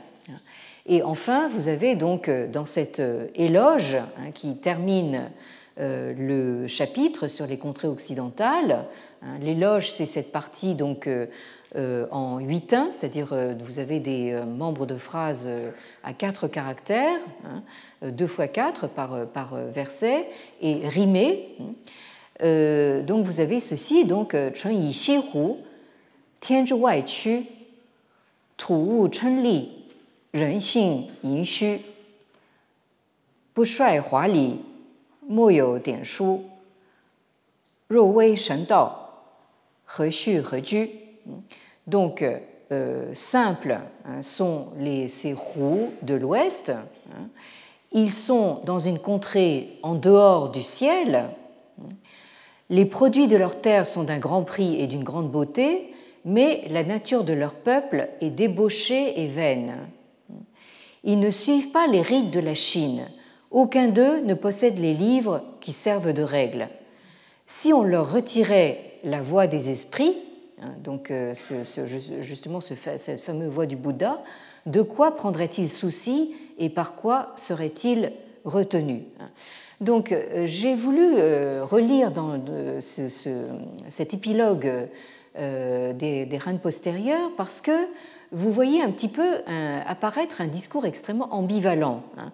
[0.85, 5.29] Et enfin, vous avez donc euh, dans cette euh, éloge hein, qui termine
[5.77, 8.85] le chapitre sur les contrées occidentales,
[9.21, 11.05] hein, l'éloge, c'est cette partie donc
[11.75, 15.49] euh, en huitains, c'est-à-dire euh, vous avez des euh, membres de phrases
[16.05, 17.63] à quatre caractères, hein,
[18.11, 20.29] deux fois quatre par, par verset,
[20.61, 21.57] et rimés.
[21.59, 23.01] Hein.
[23.03, 25.57] donc vous avez ceci, donc Chen Yi Xi Qu,
[28.57, 29.09] Tu Wu
[30.35, 31.79] Ren Xing Yin Xu,
[33.55, 34.59] Bu Shuai Hua Li,
[35.29, 36.41] Mo You Dian Shu,
[37.89, 38.91] Rou Wei Shen Dao,
[39.97, 40.89] He Xu He Ju.
[41.87, 42.21] Donc,
[42.71, 46.69] euh, simples hein, sont les, ces roues de l'Ouest.
[46.69, 47.29] Hein.
[47.93, 51.29] Ils sont dans une contrée en dehors du ciel.
[52.69, 55.93] Les produits de leur terre sont d'un grand prix et d'une grande beauté,
[56.25, 59.75] mais la nature de leur peuple est débauchée et vaine.
[61.05, 63.07] Ils ne suivent pas les rites de la Chine.
[63.51, 66.67] Aucun d'eux ne possède les livres qui servent de règles.
[67.47, 70.15] Si on leur retirait la voix des esprits,
[70.61, 71.33] Hein, donc euh,
[72.21, 74.23] justement cette fameuse voix du Bouddha,
[74.65, 78.13] de quoi prendrait-il souci et par quoi serait-il
[78.45, 79.29] retenu hein?
[79.81, 82.39] Donc euh, j'ai voulu euh, relire dans
[82.79, 84.71] cet épilogue
[85.37, 87.73] des, des reines postérieures parce que
[88.35, 89.39] vous voyez un petit peu
[89.87, 92.03] apparaître un discours extrêmement ambivalent.
[92.17, 92.31] Hein.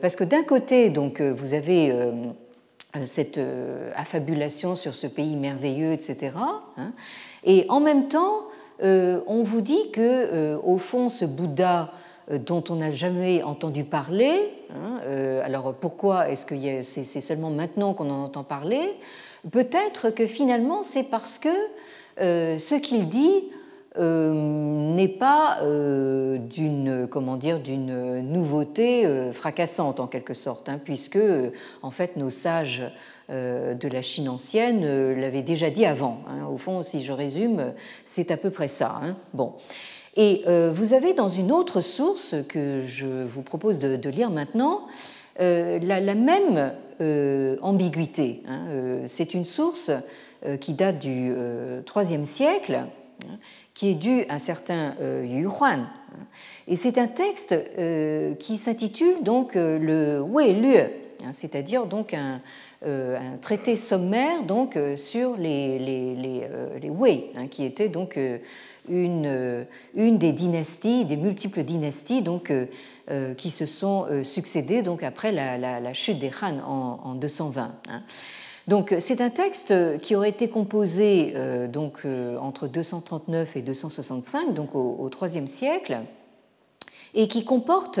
[0.00, 1.92] parce que d'un côté, donc, vous avez
[2.96, 6.32] euh, cette euh, affabulation sur ce pays merveilleux, etc.
[6.76, 6.90] Hein.
[7.44, 8.42] Et en même temps,
[8.82, 11.92] euh, on vous dit que, au fond, ce Bouddha
[12.46, 15.00] dont on n'a jamais entendu parler, hein,
[15.42, 18.82] alors pourquoi est-ce que c'est seulement maintenant qu'on en entend parler
[19.50, 21.48] Peut-être que finalement, c'est parce que
[22.18, 23.42] ce qu'il dit
[23.98, 30.78] euh, n'est pas euh, d'une comment dire d'une nouveauté euh, fracassante en quelque sorte, hein,
[30.82, 31.18] puisque
[31.82, 32.82] en fait nos sages
[33.28, 34.84] de la Chine ancienne
[35.14, 36.18] l'avaient déjà dit avant.
[36.28, 36.46] Hein.
[36.52, 37.74] Au fond, si je résume,
[38.04, 38.98] c'est à peu près ça.
[39.00, 39.14] Hein.
[39.34, 39.54] Bon.
[40.16, 44.88] Et vous avez dans une autre source que je vous propose de, lire maintenant
[45.38, 46.72] la, la, même
[47.62, 48.42] ambiguïté.
[49.06, 49.92] C'est une source
[50.60, 51.32] qui date du
[51.94, 52.84] IIIe siècle
[53.74, 55.86] qui est dû à un certain euh, Yu Huan.
[56.68, 62.14] Et c'est un texte euh, qui s'intitule donc euh, le Wei Lue, hein, c'est-à-dire donc
[62.14, 62.40] un,
[63.42, 66.14] traité sommaire donc sur les, les,
[66.80, 68.18] les, Wei, hein, qui était donc
[68.88, 72.50] une, une des dynasties, des multiples dynasties donc,
[73.36, 77.70] qui se sont succédées donc après la, la, chute des Han en, en 220.
[78.68, 84.54] Donc c'est un texte qui aurait été composé euh, donc, euh, entre 239 et 265,
[84.54, 85.98] donc au IIIe siècle,
[87.14, 88.00] et qui comporte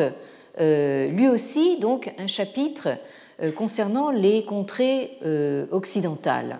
[0.60, 2.88] euh, lui aussi donc, un chapitre
[3.56, 5.16] concernant les contrées
[5.70, 6.58] occidentales.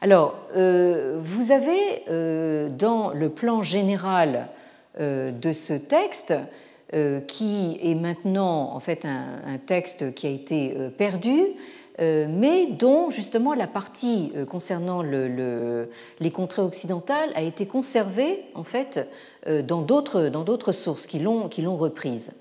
[0.00, 4.48] Alors, vous avez dans le plan général
[4.98, 6.32] de ce texte,
[7.26, 11.44] qui est maintenant en fait un texte qui a été perdu, euh,
[12.00, 19.08] mais dont justement la partie euh, concernant les contrées occidentales a été conservée en fait
[19.46, 22.32] euh, dans d'autres sources qui l'ont reprise.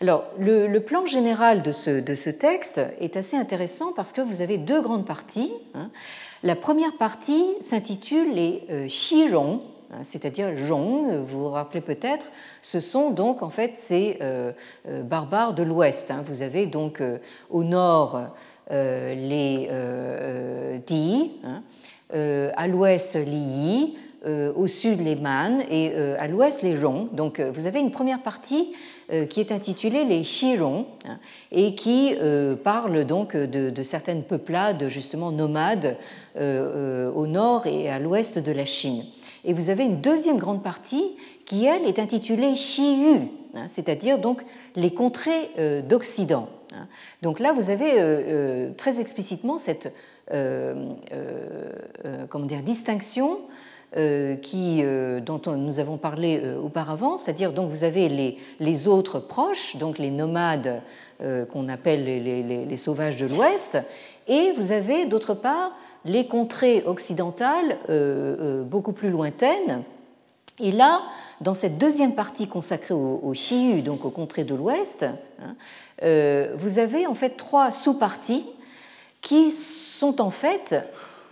[0.00, 4.80] Alors, le, plan général de ce, texte est assez intéressant parce que vous avez deux
[4.80, 5.52] grandes parties.
[5.74, 5.90] Hein.
[6.42, 9.60] La première partie s'intitule les Xirong,
[9.92, 14.18] hein, c'est-à-dire Zhong, vous vous rappelez peut-être, ce sont donc en fait ces
[15.04, 16.10] barbares de l'Ouest.
[16.10, 16.24] Hein.
[16.26, 17.00] Vous avez donc
[17.48, 18.26] au nord euh,
[18.72, 21.62] les euh, euh, Di, hein,
[22.56, 23.96] à l'ouest les Yi,
[24.54, 27.12] au sud les Man et à l'ouest les Rong.
[27.12, 28.72] Donc vous avez une première partie
[29.30, 31.18] qui est intitulée les Xirong hein,
[31.50, 32.14] et qui
[32.62, 35.96] parle donc de, de, certaines peuplades justement nomades
[36.36, 39.02] au nord et à l'ouest de la Chine.
[39.44, 41.04] Et vous avez une deuxième grande partie
[41.46, 43.22] qui, elle, est intitulée Xiyu,
[43.54, 44.44] hein, c'est-à-dire donc
[44.76, 45.50] les contrées
[45.88, 46.48] d'Occident.
[46.74, 46.86] Hein.
[47.22, 49.92] Donc là, vous avez très explicitement cette
[50.30, 53.40] euh, euh, euh, distinction
[53.94, 58.08] dont nous avons parlé auparavant, c'est-à-dire donc vous avez
[58.58, 60.80] les, autres proches, donc les nomades
[61.20, 63.76] qu'on appelle les, sauvages de l'Ouest,
[64.28, 65.72] et vous avez d'autre part
[66.06, 67.76] les contrées occidentales
[68.64, 69.82] beaucoup plus lointaines.
[70.58, 71.02] Et là,
[71.42, 73.34] dans cette deuxième partie consacrée au, au
[73.82, 75.54] donc aux contrées de l'Ouest, hein,
[76.02, 78.46] vous avez en fait trois sous-parties
[79.20, 80.74] qui sont en fait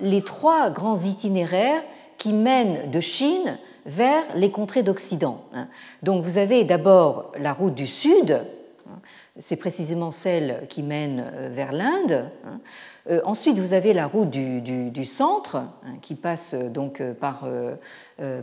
[0.00, 1.82] les trois grands itinéraires
[2.18, 5.42] qui mènent de Chine vers les contrées d'Occident.
[5.54, 5.68] Hein.
[6.02, 8.42] Donc vous avez d'abord la route du Sud,
[8.88, 8.98] hein.
[9.38, 12.30] c'est précisément celle qui mène euh, vers l'Inde.
[12.46, 12.60] Hein.
[13.08, 15.62] Euh, ensuite, vous avez la route du, centre,
[16.02, 17.48] qui passe euh, donc par,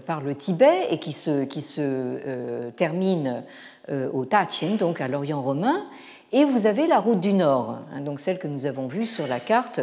[0.07, 3.43] par, le Tibet et qui se, qui se termine
[3.89, 5.85] au Tachin, donc à l'Orient romain.
[6.33, 9.27] Et vous avez la route du nord, hein, donc celle que nous avons vue sur
[9.27, 9.79] la carte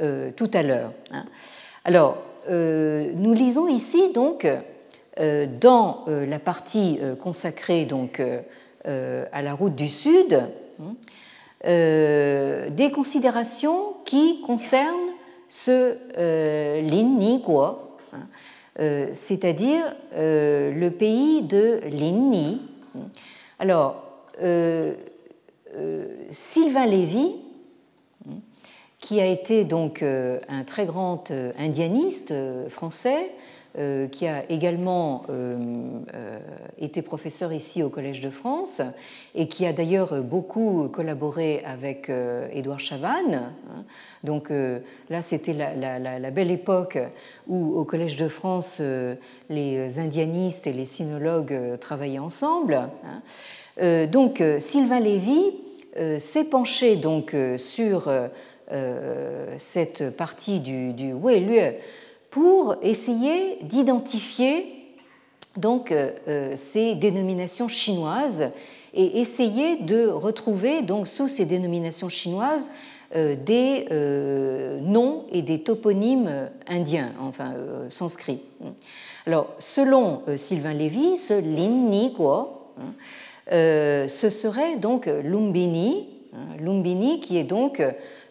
[0.00, 0.92] euh, tout à l'heure.
[1.10, 1.24] Hein.
[1.84, 2.18] Alors,
[2.50, 4.46] euh, nous lisons ici donc
[5.18, 8.20] euh, dans la partie consacrée donc
[8.84, 10.44] à la route du sud
[10.80, 10.94] hein,
[11.64, 15.14] des considérations qui concernent
[15.48, 15.96] ce
[16.82, 17.40] Lin
[19.14, 22.60] c'est-à-dire le pays de Lin Ni.
[23.58, 24.04] Alors,
[26.30, 27.36] Sylvain Lévy,
[28.98, 32.34] qui a été donc euh, un très grand euh, indianiste
[32.68, 33.32] français,
[34.10, 35.26] qui a également
[36.78, 38.80] été professeur ici au Collège de France
[39.34, 42.10] et qui a d'ailleurs beaucoup collaboré avec
[42.52, 43.52] Édouard Chavannes.
[43.68, 43.84] Hein.
[44.24, 44.50] Donc
[45.10, 46.96] là, c'était la, belle époque
[47.48, 48.80] où au Collège de France,
[49.50, 52.88] les indianistes et les sinologues travaillaient ensemble.
[53.76, 54.06] Hein.
[54.06, 55.65] Donc Sylvain Lévy euh,
[56.18, 61.14] s'est penché donc euh, sur euh, cette partie du, du
[62.30, 64.72] pour essayer d'identifier
[65.56, 65.94] donc
[66.54, 68.50] ces dénominations chinoises
[68.92, 72.70] et essayer de retrouver donc sous ces dénominations chinoises
[73.14, 73.86] des
[74.82, 77.54] noms et des toponymes indiens, enfin
[77.88, 78.42] sanscrits.
[79.24, 82.84] Alors, selon Sylvain Lévy, ce Lin Ni Guo, hein, euh,
[83.48, 87.80] ce serait donc Lumbini, hein, Lumbini qui est donc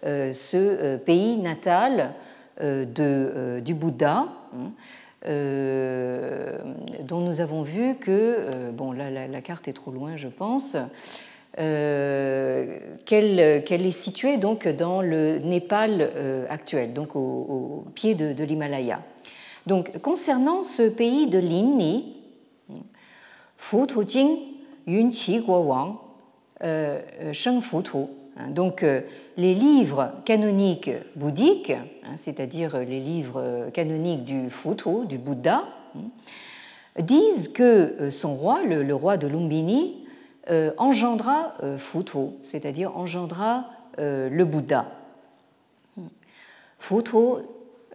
[0.06, 2.14] euh, ce euh, pays natal
[2.62, 4.72] du Bouddha, hein,
[7.04, 10.78] dont nous avons vu que, bon là la, carte est trop loin je pense,
[11.58, 12.60] qu'elle
[13.06, 16.12] est située donc dans le Népal
[16.50, 19.02] actuel, donc au, pied de, l'Himalaya.
[19.68, 22.16] Donc concernant ce pays de Linni,
[23.58, 24.55] Fu Jing
[24.88, 25.96] Yun Qi Guo Wang,
[26.64, 27.98] euh, euh, Sheng Fu Tu.
[28.38, 29.02] Hein, donc, euh,
[29.38, 35.64] les livres canoniques bouddhiques, hein, c'est-à-dire les livres canoniques du Futu, du Bouddha,
[35.96, 40.06] hein, disent que son roi, le, roi de Lumbini,
[40.78, 43.66] engendra Futu, c'est-à-dire engendra
[43.98, 44.86] le Bouddha.
[46.80, 47.42] Futu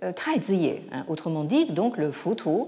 [0.00, 2.66] Taiziye, autrement dit, donc le Futu,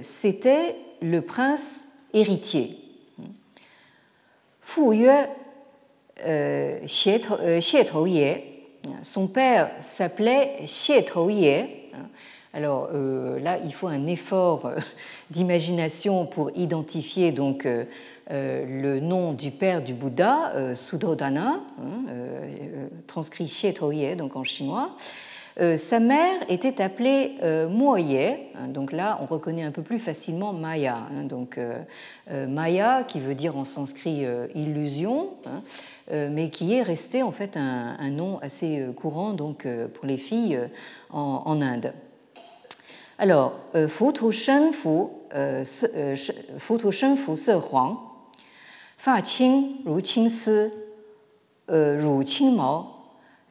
[0.00, 2.85] c'était le prince héritier.
[4.66, 5.08] Fu Yue
[6.26, 7.60] euh, euh,
[9.02, 11.66] son père s'appelait Xie Ye.
[12.52, 14.72] Alors euh, là, il faut un effort
[15.30, 17.66] d'imagination pour identifier donc
[18.28, 22.02] le nom du père du Bouddha, Sudodana, hein,
[23.06, 24.96] transcrit Xie Ye donc en chinois.
[25.58, 29.98] Euh, sa mère était appelée euh, Moye, hein, donc là on reconnaît un peu plus
[29.98, 31.06] facilement Maya.
[31.10, 35.62] Hein, donc euh, Maya qui veut dire en sanskrit illusion, hein,
[36.30, 40.60] mais qui est resté en fait un, nom assez courant donc pour les filles
[41.10, 41.92] en, Inde.
[43.18, 43.54] Alors,
[43.88, 45.08] Fu Tu Shen Fu
[47.36, 47.96] Se Huang,
[48.98, 50.70] Fa Qing Ru Qing Si,
[51.68, 52.86] Ru Qing Mao,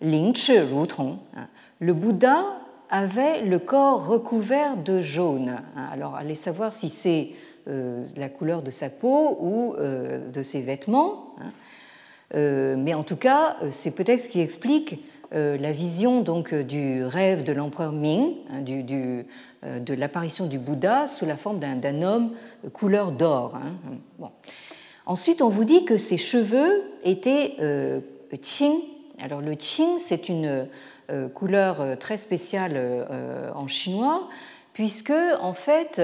[0.01, 1.17] Ling Chi Ru Tong
[1.79, 2.45] le Bouddha
[2.89, 5.57] avait le corps recouvert de jaune.
[5.91, 7.31] Alors, allez savoir si c'est
[7.67, 11.35] euh, la couleur de sa peau ou euh, de ses vêtements.
[11.39, 11.51] Hein.
[12.35, 17.43] Euh, mais en tout cas, c'est peut-être ce qui explique la vision donc du rêve
[17.43, 22.31] de l'empereur Ming, hein, de l'apparition du Bouddha sous la forme d'un homme
[22.71, 23.55] couleur d'or.
[23.55, 23.73] Hein.
[24.17, 24.29] Bon.
[25.05, 27.57] Ensuite, on vous dit que ses cheveux étaient
[28.41, 28.75] qing.
[29.19, 30.67] Alors le qing, c'est une
[31.33, 33.07] couleur très spéciale
[33.53, 34.27] en chinois,
[34.73, 36.01] puisque en fait,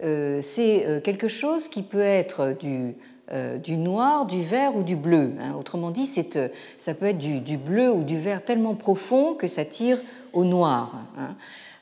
[0.00, 2.94] c'est quelque chose qui peut être du
[3.32, 5.32] euh, noir, du vert ou du bleu.
[5.40, 5.54] Hein.
[5.58, 9.64] Autrement dit, euh, ça peut être du, bleu ou du vert tellement profond que ça
[9.64, 9.98] tire
[10.32, 10.92] au noir.
[11.18, 11.34] Hein.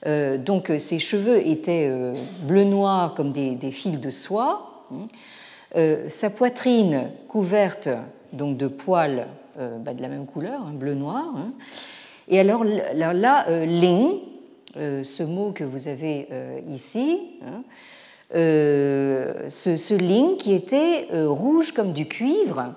[0.06, 1.90] Euh, donc ses cheveux étaient
[2.42, 4.86] bleu-noir comme des, fils de soie.
[4.90, 5.88] Hein.
[6.08, 7.90] sa poitrine couverte
[8.32, 9.26] donc de poils
[9.56, 11.34] bah, de la même couleur, bleu-noir.
[12.28, 14.20] Et alors là, là ling,
[14.74, 16.28] ce mot que vous avez
[16.68, 17.18] ici,
[18.34, 22.74] euh, ce, ling qui était euh, rouge comme du cuivre.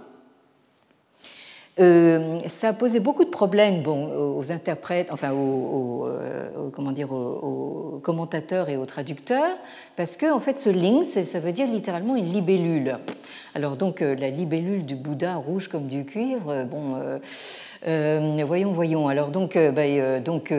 [1.80, 6.08] Euh, ça a posé beaucoup de problèmes aux interprètes, enfin aux,
[6.74, 9.58] comment dire, aux, commentateurs et aux traducteurs,
[9.96, 12.98] parce que en fait, ce ling, ça veut dire littéralement une libellule.
[13.54, 16.96] Alors donc la libellule du Bouddha rouge comme du cuivre, bon
[17.86, 19.08] euh, voyons, voyons.
[19.08, 20.54] Alors donc, euh, bah, euh, donc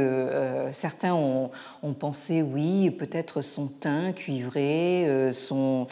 [0.72, 1.50] certains ont,
[1.98, 5.86] pensé, oui, peut-être son teint cuivré, son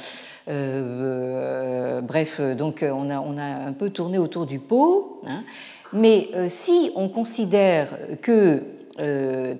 [0.47, 5.21] bref, donc on a, on a un peu tourné autour du pot.
[5.27, 5.43] Hein.
[5.93, 7.89] Mais si on considère
[8.23, 8.63] que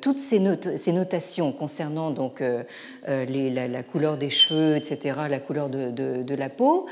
[0.01, 2.43] toutes ces, notations concernant donc
[3.07, 6.87] la, couleur des cheveux, etc., la couleur de la peau,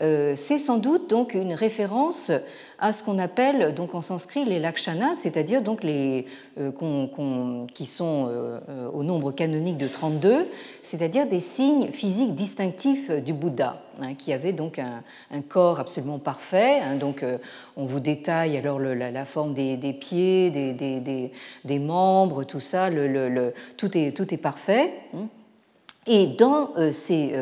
[0.00, 2.32] c'est sans doute donc une référence
[2.80, 6.26] à ce qu'on appelle donc en sanskrit les lakshanas, c'est-à-dire donc les
[6.58, 6.70] euh,
[7.74, 10.46] qui sont euh, euh, au nombre canonique de 32,
[10.82, 15.02] c'est-à-dire des signes physiques distinctifs du Bouddha, hein, qui avait donc un,
[15.48, 16.80] corps absolument parfait.
[16.80, 17.24] Hein, donc
[17.76, 22.90] on vous détaille alors la, forme des, pieds, des, membres, tout ça,
[23.76, 24.92] tout, est, tout est parfait.
[25.14, 25.26] Hein.
[26.06, 27.32] Et dans ces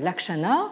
[0.00, 0.70] lakshanas,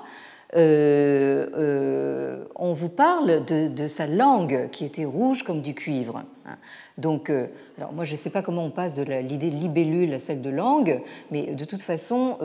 [0.57, 6.22] euh, euh, on vous parle de, sa langue qui était rouge comme du cuivre.
[6.46, 6.57] Hein.
[6.96, 10.20] Donc, euh, alors moi je ne sais pas comment on passe de l'idée libellule à
[10.20, 11.00] celle de langue,
[11.32, 12.38] mais de toute façon,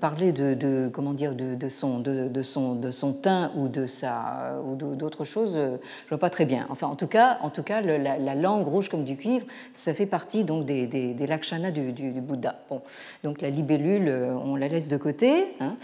[0.00, 4.74] parler de, comment dire de, son, de, son, de son teint ou de sa ou
[4.74, 6.66] d'autres choses, je vois pas très bien.
[6.70, 10.06] Enfin, en tout cas, en tout cas, la, langue rouge comme du cuivre, ça fait
[10.06, 11.92] partie donc des, des, lakshanas du,
[12.22, 12.56] Bouddha.
[12.70, 12.80] Bon,
[13.22, 14.10] donc la libellule,
[14.42, 15.48] on la laisse de côté.
[15.60, 15.76] Hein.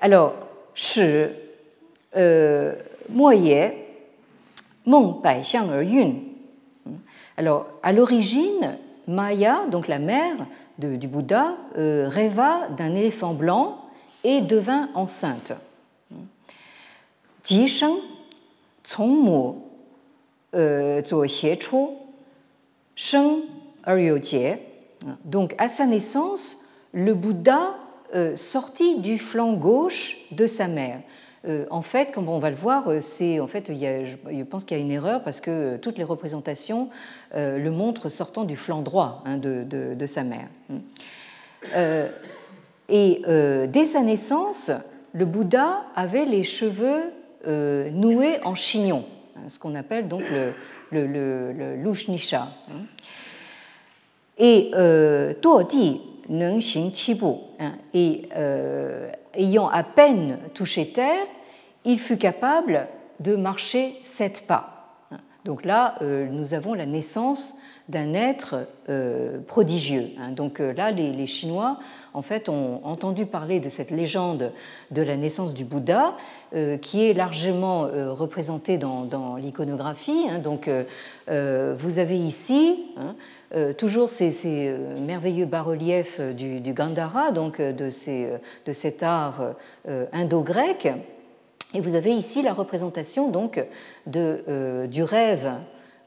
[0.00, 0.34] Alors,
[7.36, 10.36] alors, à l'origine, Maya, donc la mère
[10.78, 13.78] du Bouddha, euh, rêva d'un éléphant blanc
[14.24, 15.52] et devint enceinte.
[25.24, 27.85] Donc, à sa naissance, le Bouddha euh,
[28.36, 31.00] sorti du flanc gauche de sa mère.
[31.46, 34.04] Euh, en fait, comme on va le voir, euh, c'est en fait, il y a,
[34.04, 36.88] je pense qu'il y a une erreur parce que toutes les représentations
[37.34, 40.48] le montrent sortant du flanc droit hein, de, sa mère.
[42.88, 43.22] et
[43.68, 44.70] dès sa naissance,
[45.12, 47.12] le Bouddha avait les cheveux
[47.46, 49.04] noués en chignon,
[49.36, 50.52] hein, ce qu'on appelle donc le,
[51.06, 52.48] le, le, Lushnisha.
[52.70, 52.84] Hein.
[54.38, 55.34] Et euh,
[56.28, 57.18] Di
[57.58, 61.26] Hein, et euh, ayant à peine touché terre,
[61.84, 62.88] il fut capable
[63.20, 64.98] de marcher sept pas.
[65.10, 65.18] Hein.
[65.44, 67.54] Donc là, euh, nous avons la naissance
[67.88, 70.10] d'un être euh, prodigieux.
[70.18, 70.32] Hein.
[70.32, 71.78] Donc là, les, Chinois,
[72.12, 74.52] en fait, ont entendu parler de cette légende
[74.90, 76.16] de la naissance du Bouddha,
[76.80, 80.26] qui est largement représentée dans, l'iconographie.
[80.42, 80.70] Donc
[81.28, 82.86] vous avez ici
[83.54, 89.54] euh, toujours ces, euh, merveilleux bas-reliefs euh, du, Gandhara, donc de, cet art
[90.12, 90.88] indo-grec.
[91.74, 93.64] Et vous avez ici la représentation donc
[94.06, 95.52] de, du rêve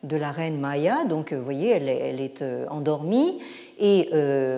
[0.04, 1.06] de la reine Maya.
[1.06, 3.40] Donc, vous voyez, elle est, endormie.
[3.80, 4.10] Et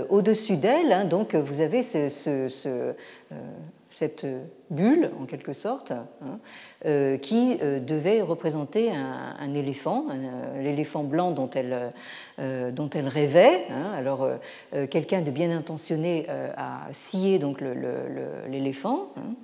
[0.09, 2.93] au-dessus d'elle, hein, donc, vous avez ce, ce,
[3.89, 4.25] cette
[4.71, 6.39] bulle, en quelque sorte, hein,
[6.85, 11.91] euh, qui euh, devait représenter un, éléphant, euh, l'éléphant blanc dont elle,
[12.73, 13.65] dont elle rêvait.
[13.69, 13.91] Hein.
[13.95, 14.27] Alors,
[14.89, 16.25] quelqu'un de bien intentionné
[16.57, 17.61] a scié donc
[18.49, 19.35] l'éléphant, hein,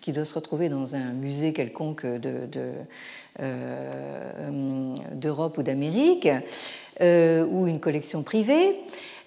[0.00, 2.06] qui doit se retrouver dans un musée quelconque
[5.12, 6.28] d'Europe ou d'Amérique,
[7.00, 8.76] ou une collection privée.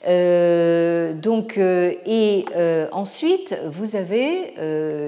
[0.06, 2.46] Donc, et
[2.92, 4.54] ensuite, vous avez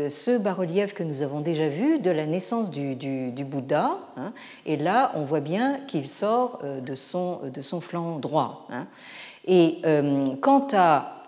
[0.09, 2.95] ce bas-relief que nous avons déjà vu de la naissance du,
[3.43, 3.97] Bouddha.
[4.17, 4.33] Hein.
[4.65, 8.67] et là, on voit bien qu'il sort de son, de son flanc droit.
[8.71, 8.87] Hein.
[9.47, 9.81] et
[10.41, 11.19] quant à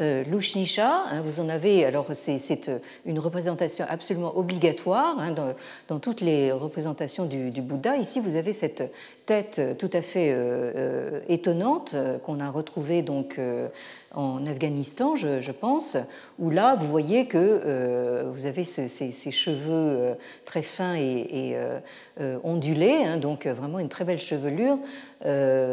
[0.00, 5.34] euh, Lushnisha, hein, vous en avez, alors c'est euh, une représentation absolument obligatoire hein,
[5.86, 7.98] dans, toutes les représentations du, Bouddha.
[7.98, 8.90] Ici, vous avez cette
[9.26, 13.38] tête tout à fait euh, étonnante qu'on a retrouvée donc
[14.14, 15.96] en Afghanistan, je, pense,
[16.38, 18.88] où là, vous voyez que euh, vous avez ces,
[19.30, 20.14] cheveux euh,
[20.44, 21.54] très fins et,
[22.20, 24.78] euh, ondulés, hein, donc vraiment une très belle chevelure,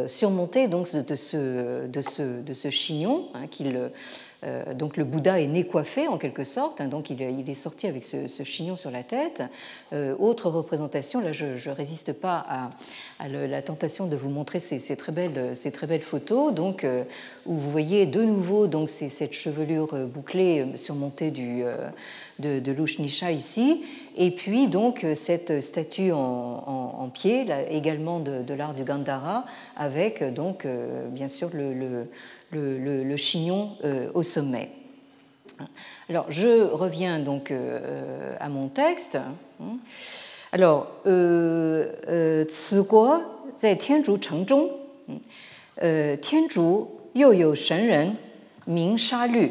[0.08, 3.90] surmontée donc de ce, de ce, chignon qu'il euh,
[4.74, 8.06] donc le Bouddha est né coiffé en quelque sorte, hein, donc il, est sorti avec
[8.06, 9.44] ce, chignon sur la tête.
[9.92, 14.96] Euh, autre représentation, là je ne résiste pas à, la tentation de vous montrer ces,
[14.96, 17.04] très, belles, photos, donc, euh,
[17.46, 21.64] où vous voyez de nouveau donc, cette chevelure bouclée surmontée du,
[22.40, 23.84] de, de Lushnisha ici,
[24.16, 30.66] et puis donc cette statue en, pied, également de, l'art du Gandhara, avec donc
[31.12, 32.08] bien sûr le,
[33.17, 34.71] chignon euh, au sommet.
[36.09, 39.19] Alors, je reviens donc euh, à mon texte.
[40.53, 40.87] Alors,
[42.49, 43.21] 此国
[43.55, 44.71] 在天竺城中，
[45.77, 48.17] 呃，天竺又有神人
[48.67, 49.51] 名沙律。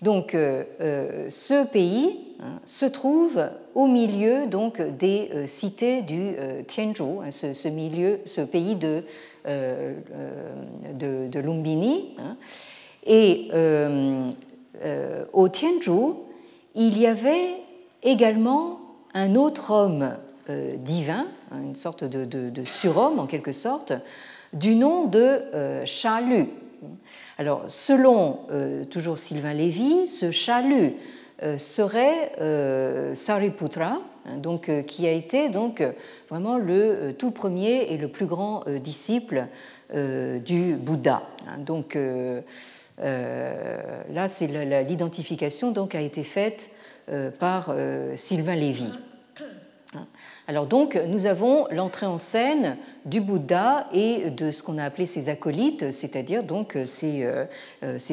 [0.00, 2.18] Donc, euh, ce pays
[2.66, 3.42] se trouve
[3.74, 6.34] au milieu donc des cités du
[6.66, 9.02] Tianzhou, hein, ce, ce, milieu, ce pays de
[9.45, 12.09] euh, euh, de, Lumbini.
[12.17, 12.35] Hein.
[13.05, 14.31] Et euh,
[15.31, 16.15] au Tianzhu,
[16.75, 17.55] il y avait
[18.03, 18.81] également
[19.13, 20.13] un autre homme
[20.77, 23.93] divin, hein, une sorte de, surhomme en quelque sorte,
[24.51, 25.41] du nom de
[25.85, 26.47] Chalu.
[27.37, 28.39] Alors, selon
[28.89, 30.95] toujours Sylvain Lévy, ce Chalu
[31.57, 33.99] serait Sariputra,
[34.37, 35.83] donc, qui a été donc
[36.29, 39.47] vraiment le euh, tout premier et le plus grand euh, disciple
[39.93, 41.23] euh, du Bouddha.
[41.47, 41.57] Hein.
[41.59, 41.97] Donc
[43.01, 44.47] là, c'est
[44.83, 46.69] l'identification donc a été faite
[47.39, 47.73] par
[48.15, 48.89] Sylvain Lévy.
[49.95, 50.05] Hein.
[50.47, 52.75] Alors donc, nous avons l'entrée en scène
[53.05, 57.25] du Bouddha et de ce qu'on a appelé ses acolytes, c'est-à-dire donc ses,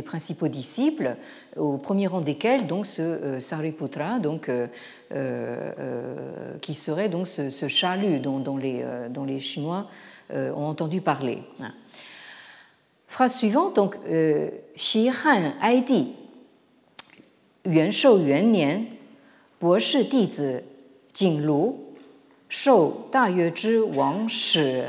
[0.05, 1.17] principaux disciples,
[1.57, 4.69] au premier rang desquels donc ce Sariputra, donc euh, euh,
[5.13, 9.87] euh, euh, qui serait donc ce, ce chalut dont, dont, les, euh, dont, les, Chinois
[10.35, 11.45] ont entendu parler.
[11.61, 11.73] Hein.
[13.07, 13.97] Phrase suivante, donc,
[14.77, 16.09] Xi Han Aidi,
[17.65, 18.81] Yuan Shou Yuan Nian,
[19.61, 20.57] Bo Shi Di Zi,
[21.15, 21.75] Jing Lu,
[22.49, 24.83] Shou Da Yue Zhi Wang Shi,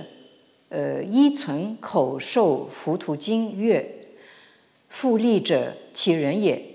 [0.74, 3.84] Yi Cun Kou Shou Fu Tu Jing Yue,
[4.90, 6.67] Fu Li Zhe Qi Ren Ye.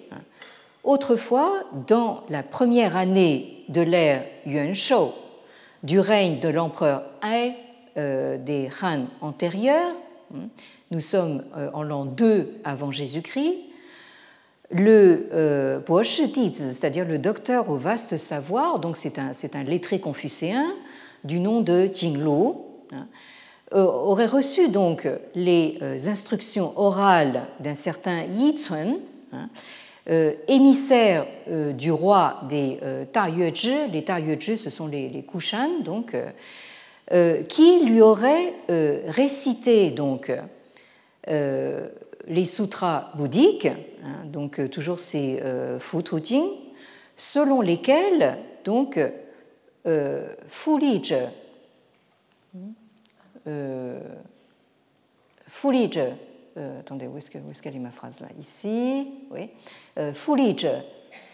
[0.85, 5.11] Autrefois, dans la première année de l'ère Yuan Shou,
[5.83, 7.53] du règne de l'empereur Ai
[7.97, 9.95] euh, des Han antérieurs,
[10.35, 10.49] hein,
[10.93, 13.59] nous sommes euh, en l'an 2 avant Jésus-Christ,
[14.71, 15.81] le euh,
[16.53, 20.67] c'est-à-dire le docteur au vaste savoir, donc c'est un, un, lettré confucéen
[21.25, 22.55] du nom de Jinglu,
[22.93, 23.07] hein,
[23.75, 25.79] euh, aurait reçu donc les
[26.09, 28.97] instructions orales d'un certain Yi Cun,
[29.33, 29.49] hein,
[30.11, 35.25] euh, émissaire euh, du roi des euh, Ta Yuezhi, les Ta Yuezhi ce sont les,
[35.31, 36.17] Kushan, donc,
[37.49, 38.55] qui lui aurait
[39.07, 40.33] récité donc,
[41.29, 45.41] les sutras bouddhiques, hein, donc toujours ces
[45.79, 46.47] Fu Jing,
[47.17, 48.99] selon lesquels donc
[50.49, 51.15] Fulij,
[55.47, 55.99] Fulij
[56.59, 58.29] euh, attendez, où est-ce, qu'elle est, ma phrase là?
[58.39, 59.49] Ici, oui.
[59.99, 60.67] Euh, Fulij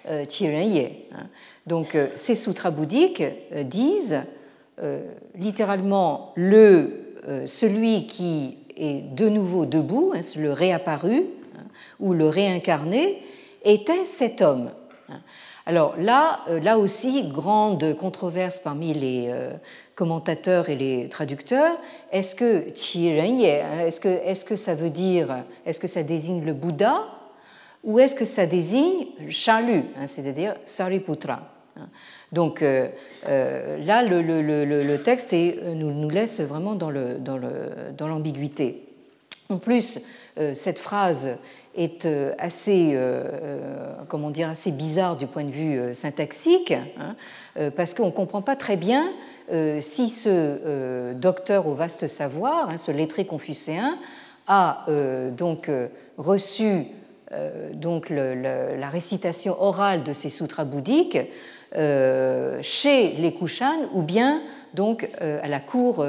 [0.07, 1.27] euh, hein.
[1.67, 3.25] Donc, ces sutras bouddhiques
[3.65, 4.23] disent
[5.35, 7.15] littéralement le,
[7.47, 11.25] celui qui est de nouveau debout, hein, le réapparu
[11.57, 11.65] hein,
[11.99, 13.23] ou le réincarné,
[13.65, 14.71] était cet homme.
[15.67, 19.35] Alors là, là aussi, grande controverse parmi les
[19.99, 21.77] commentateurs et les traducteurs,
[22.13, 26.53] est-ce que hein, est-ce que, est que ça veut dire, est-ce que ça désigne le
[26.53, 27.05] Bouddha
[27.83, 31.41] ou est-ce que ça désigne Chalu, hein, c'est-à-dire Sariputra
[31.77, 31.89] hein.
[32.31, 32.89] donc euh,
[33.27, 36.91] euh, là, le, texte euh, nous, nous, laisse vraiment dans
[38.07, 38.85] l'ambiguïté.
[39.49, 40.01] Dans en plus,
[40.53, 41.39] cette phrase
[41.75, 42.07] est
[42.39, 42.95] assez,
[44.09, 46.75] comment dire, assez bizarre du point de vue syntaxique,
[47.75, 49.11] parce qu'on ne comprend pas très bien
[49.81, 53.99] si ce euh, docteur au vaste savoir, hein, ce lettré confucéen,
[54.47, 54.87] a
[55.37, 55.71] donc
[56.17, 56.87] reçu
[57.75, 61.19] donc la récitation orale de ces sutras bouddhiques
[61.75, 64.41] chez les Kushan ou bien
[64.73, 66.03] donc à la cour,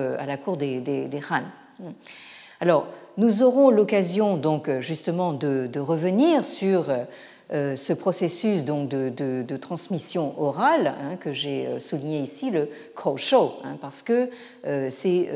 [0.45, 1.91] cour des, des, Han.
[2.61, 2.87] Alors,
[3.17, 6.85] nous aurons l'occasion donc justement de, revenir sur
[7.51, 12.69] euh, ce processus donc de, transmission orale hein, que j'ai euh, souligné ici, le
[13.15, 14.29] Shou, hein, parce que
[14.67, 15.29] euh, c'est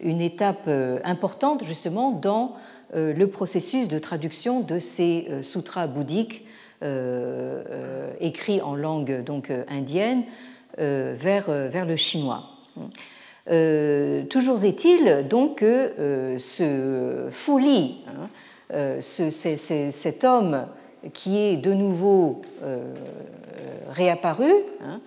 [0.00, 0.70] une étape
[1.02, 2.54] importante justement dans
[2.94, 6.46] le processus de traduction de ces sutras bouddhiques
[8.20, 10.22] écrits en langue donc indienne
[10.76, 12.42] vers, le chinois.
[13.46, 20.66] toujours est-il donc que ce Fuli, hein, cet homme
[21.12, 22.82] qui est de nouveau euh,
[23.90, 24.50] réapparu.
[24.82, 25.00] Hein.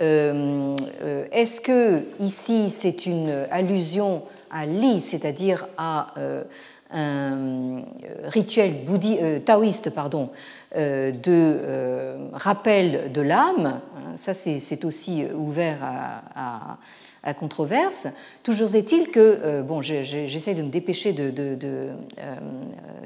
[0.00, 6.14] Euh, euh, est-ce que ici c'est une allusion à Li, c'est-à-dire à
[6.92, 7.82] un
[8.24, 8.84] rituel
[9.44, 10.30] taoïste pardon,
[10.74, 14.12] de rappel de l'âme hein.
[14.16, 16.78] Ça, c'est aussi ouvert à,
[17.22, 18.08] à, controverse.
[18.42, 21.88] Toujours est-il que, bon, j'essaie de me dépêcher de, de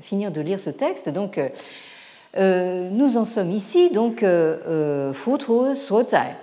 [0.00, 1.38] finir de lire ce texte, donc
[2.36, 4.24] euh, nous en sommes ici, donc
[5.12, 6.34] Futu Suozai,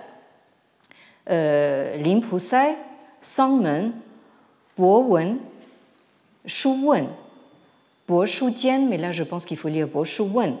[1.26, 2.76] Lin Pusai,
[3.20, 3.92] Sangmen,
[4.76, 5.38] Bo Wen,
[6.44, 7.06] Shu Wen,
[8.08, 10.56] Bo Shu Jian, mais là je pense qu'il faut lire Bo Shu Wen,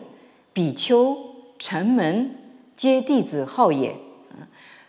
[0.54, 1.16] Bi Qiu,
[1.58, 2.28] Chen Men,
[2.76, 3.24] Jie Di
[3.56, 3.92] Hao Ye.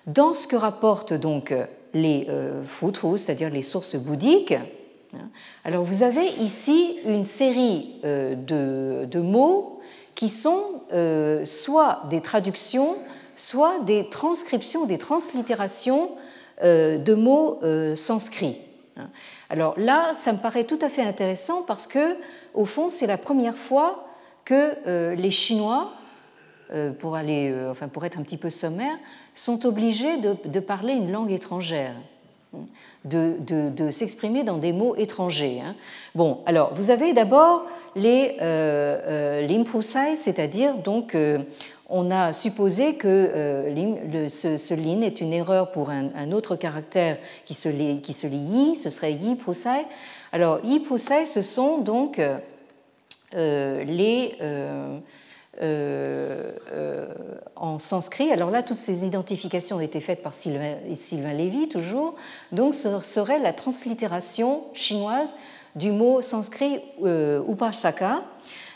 [0.06, 1.54] Dans ce que rapportent donc
[1.94, 4.56] les euh, Futu, c'est-à-dire les sources bouddhiques,
[5.64, 9.80] alors vous avez ici une série euh, de, de mots
[10.16, 12.98] qui sont euh, soit des traductions,
[13.36, 16.12] soit des transcriptions, des translittérations
[16.64, 18.58] euh, de mots euh, sanscrits.
[19.50, 22.16] Alors là, ça me paraît tout à fait intéressant parce que,
[22.54, 24.08] au fond, c'est la première fois
[24.46, 25.94] que les Chinois,
[27.00, 28.96] pour, aller, enfin, pour être un petit peu sommaire,
[29.34, 31.96] sont obligés de, parler une langue étrangère.
[33.06, 35.60] De, de, s'exprimer dans des mots étrangers.
[35.60, 35.76] Hein.
[36.16, 41.40] Bon, alors vous avez d'abord les euh, euh c'est-à-dire donc euh,
[41.90, 47.54] on a supposé que euh, ce, lin est une erreur pour un, autre caractère qui
[47.54, 49.86] se, lit, qui se lit yi, ce serait yi pusai.
[50.32, 52.22] Alors yi pusai, ce sont donc
[53.34, 54.36] les
[57.56, 58.32] en sanskrit.
[58.32, 62.16] Alors là, toutes ces identifications ont été faites par Sylvain, Lévy, toujours.
[62.52, 65.36] Donc, ce serait la translittération chinoise
[65.76, 68.24] du mot sanskrit euh, upasaka,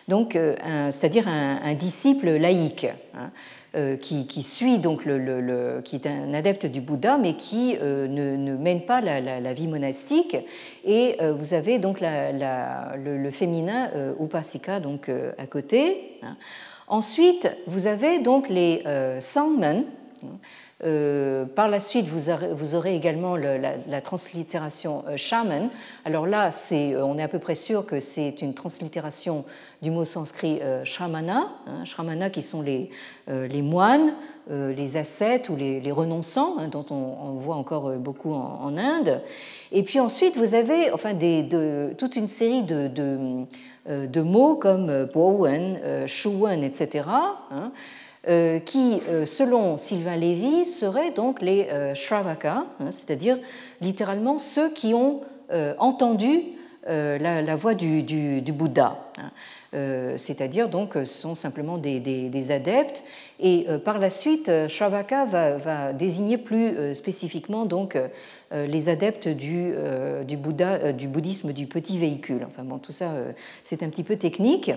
[0.07, 0.55] donc euh,
[0.91, 2.88] c'est-à-dire un, disciple laïque.
[3.15, 3.32] Hein,
[3.75, 5.03] euh, qui, suit donc
[5.84, 10.38] qui est un adepte du Bouddha, mais qui ne, mène pas la, vie monastique.
[10.86, 16.17] Et vous avez donc le, féminin upasika donc à côté.
[16.23, 16.38] Hein.
[16.88, 18.84] Ensuite, vous avez donc les
[19.20, 19.86] sangmen.
[20.84, 25.70] Euh, par la suite, vous aurez, également la, translittération euh, shaman.
[26.06, 29.44] Alors là, euh, on est à peu près sûr que c'est une translittération
[29.82, 32.90] du mot sanskrit shramana, hein, shramana qui sont les,
[33.62, 34.14] moines,
[34.50, 39.22] les ascètes ou les, renonçants, hein, dont on, voit encore beaucoup en, Inde.
[39.72, 41.14] Et puis ensuite, vous avez enfin,
[41.96, 43.46] toute une série de,
[44.22, 47.04] mots comme bowen, shuwen, etc.
[48.28, 53.38] Euh, qui, euh, selon Sylvain Lévy, seraient donc les euh, Shravaka, hein, c'est-à-dire
[53.80, 55.22] littéralement ceux qui ont
[55.80, 56.42] entendu
[56.86, 58.98] la, voix du, Bouddha.
[59.18, 59.32] Hein.
[60.18, 63.02] c'est-à-dire donc sont simplement des, adeptes
[63.40, 67.98] et par la suite Shravaka va, désigner plus spécifiquement donc
[68.52, 69.74] les adeptes du,
[70.38, 72.46] Bouddha, du bouddhisme du petit véhicule.
[72.48, 73.12] Enfin bon, tout ça
[73.64, 74.72] c'est un petit peu technique.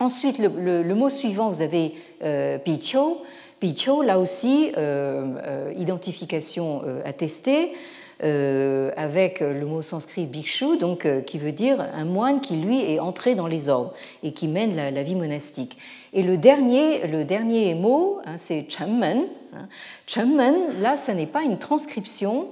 [0.00, 3.22] Ensuite, le, mot suivant, vous avez euh, picho.
[3.60, 7.72] Picho, là aussi, euh, euh, identification attestée,
[8.20, 13.34] avec le mot sanskrit bhikshu, donc, qui veut dire un moine qui, lui, est entré
[13.34, 15.76] dans les ordres et qui mène la, vie monastique.
[16.14, 19.24] Et le dernier, le dernier mot, hein, c'est chammen.
[19.52, 19.68] Hein.
[20.06, 22.46] Chammen, là, ce n'est pas une transcription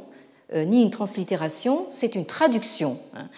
[0.55, 2.99] ni une translittération, c'est une traduction.
[3.15, 3.29] Hein.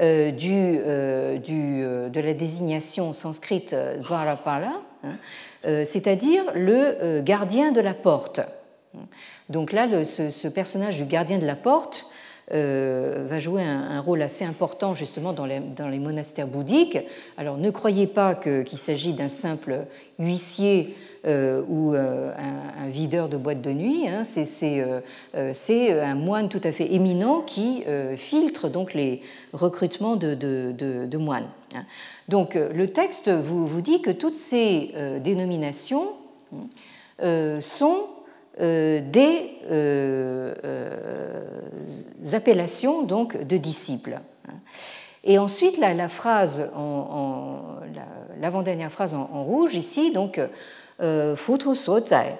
[0.00, 4.80] Euh, du, euh, euh, de la désignation sanscrite Dvarapala,
[5.84, 8.40] c'est-à-dire le gardien de la porte.
[9.50, 12.06] Donc là, ce, personnage du gardien de la porte
[12.50, 16.98] va jouer un, rôle assez important justement dans les, dans les monastères bouddhiques.
[17.36, 19.86] Alors ne croyez pas qu'il s'agit d'un simple
[20.18, 20.94] huissier
[21.26, 24.08] euh, ou euh, un, videur de boîte de nuit.
[24.08, 24.22] Hein,
[24.62, 27.84] euh, c'est un moine tout à fait éminent qui
[28.16, 29.20] filtre donc les
[29.52, 31.48] recrutements de, moines.
[31.74, 31.84] Hein.
[32.28, 36.08] Donc le texte vous, vous, dit que toutes ces dénominations
[37.60, 38.06] sont
[38.58, 44.18] euh, des euh, euh, appellations donc, de disciples.
[45.22, 47.76] Et ensuite, la, la phrase, en
[48.40, 50.40] l'avant-dernière phrase en, en, rouge ici, donc,
[51.36, 52.36] Futu so zai,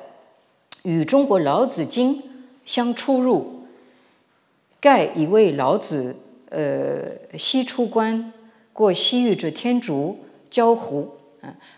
[0.85, 2.19] yu zhongguo lao zi jing
[2.67, 3.39] xiang chu ru,
[4.83, 6.13] gai yi wei lao zi
[7.39, 8.27] xi chu guan,
[8.77, 10.19] guo xi yu zhe tian zhu,
[10.51, 11.07] jiao hu.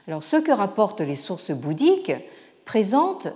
[0.09, 2.17] Alors, ce que rapportent les sources bouddhiques,
[2.65, 3.29] présente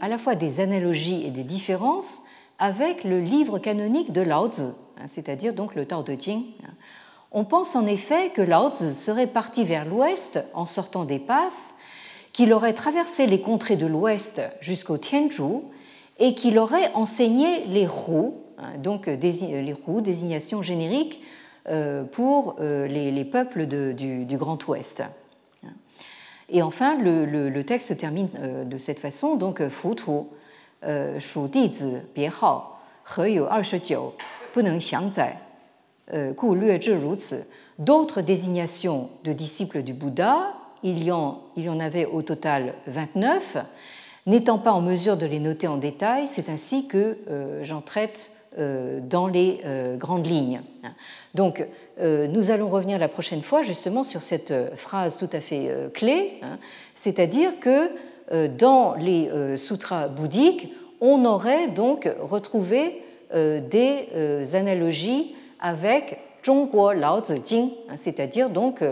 [0.00, 2.22] à la fois des analogies et des différences
[2.58, 4.72] avec le livre canonique de Lao Tzu,
[5.06, 6.44] c'est-à-dire donc le Tao Te Ching.
[7.32, 11.74] On pense en effet que Lao Tzu serait parti vers l'ouest en sortant des passes
[12.32, 15.64] qu'il aurait traversé les contrées de l'Ouest jusqu'au Tianzhou
[16.18, 21.22] et qu'il aurait enseigné les roues, hein, donc les roues, désignation générique
[21.68, 25.02] euh, pour euh, les, peuples du, Grand Ouest.
[26.48, 30.04] Et enfin, le, texte se termine euh, de cette façon, donc Fu Tu,
[31.20, 31.48] Shu
[37.78, 42.74] D'autres désignations de disciples du Bouddha il y, en, il y en avait au total
[42.86, 43.58] 29.
[44.26, 48.30] N'étant pas en mesure de les noter en détail, c'est ainsi que euh, j'en traite
[48.30, 50.60] euh, dans les euh, grandes lignes.
[51.34, 51.66] Donc,
[52.00, 56.58] nous allons revenir la prochaine fois justement sur cette phrase tout à fait clé, hein,
[56.94, 57.90] c'est-à-dire que
[58.48, 64.08] dans les sutras bouddhiques, on aurait donc retrouvé des
[64.54, 68.82] analogies avec Zhongguo Lao Jing, hein, c'est-à-dire donc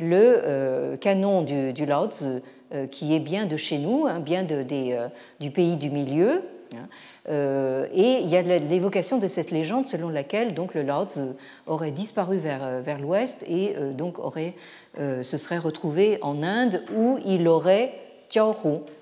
[0.00, 2.40] le euh, canon du, du Lao Tzu,
[2.72, 5.08] euh, qui est bien de chez nous, hein, bien euh,
[5.38, 6.42] du pays du milieu.
[6.74, 7.86] Hein.
[7.92, 11.20] et il y a l'évocation de cette légende selon laquelle donc, le Lao Tzu
[11.66, 14.54] aurait disparu vers, vers l'ouest et donc aurait,
[14.96, 17.92] se serait retrouvé en Inde où il aurait
[18.28, 18.54] Jiao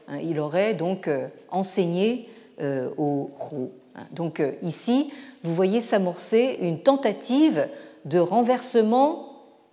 [0.08, 1.10] hein, il aurait donc
[1.50, 2.28] enseigné
[2.60, 3.68] aux Hu.
[4.12, 5.12] Donc ici,
[5.42, 7.68] vous voyez s'amorcer une tentative
[8.04, 9.28] de renversement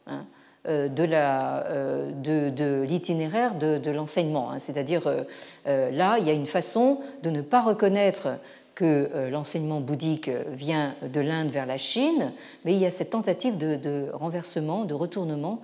[0.08, 0.20] euh,
[0.68, 2.12] de, euh,
[2.50, 4.52] de, l'itinéraire de, l'enseignement.
[4.52, 4.60] Hein.
[4.60, 8.38] C'est-à-dire, euh, là, il y a une façon de ne pas reconnaître
[8.74, 12.34] que l'enseignement bouddhique vient de l'Inde vers la Chine,
[12.66, 15.62] mais il y a cette tentative de, renversement, de retournement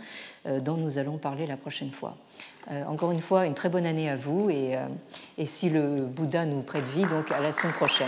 [0.62, 2.16] dont nous allons parler la prochaine fois.
[2.88, 4.78] Encore une fois, une très bonne année à vous et,
[5.38, 8.08] et si le Bouddha nous prête vie, donc à la semaine prochaine.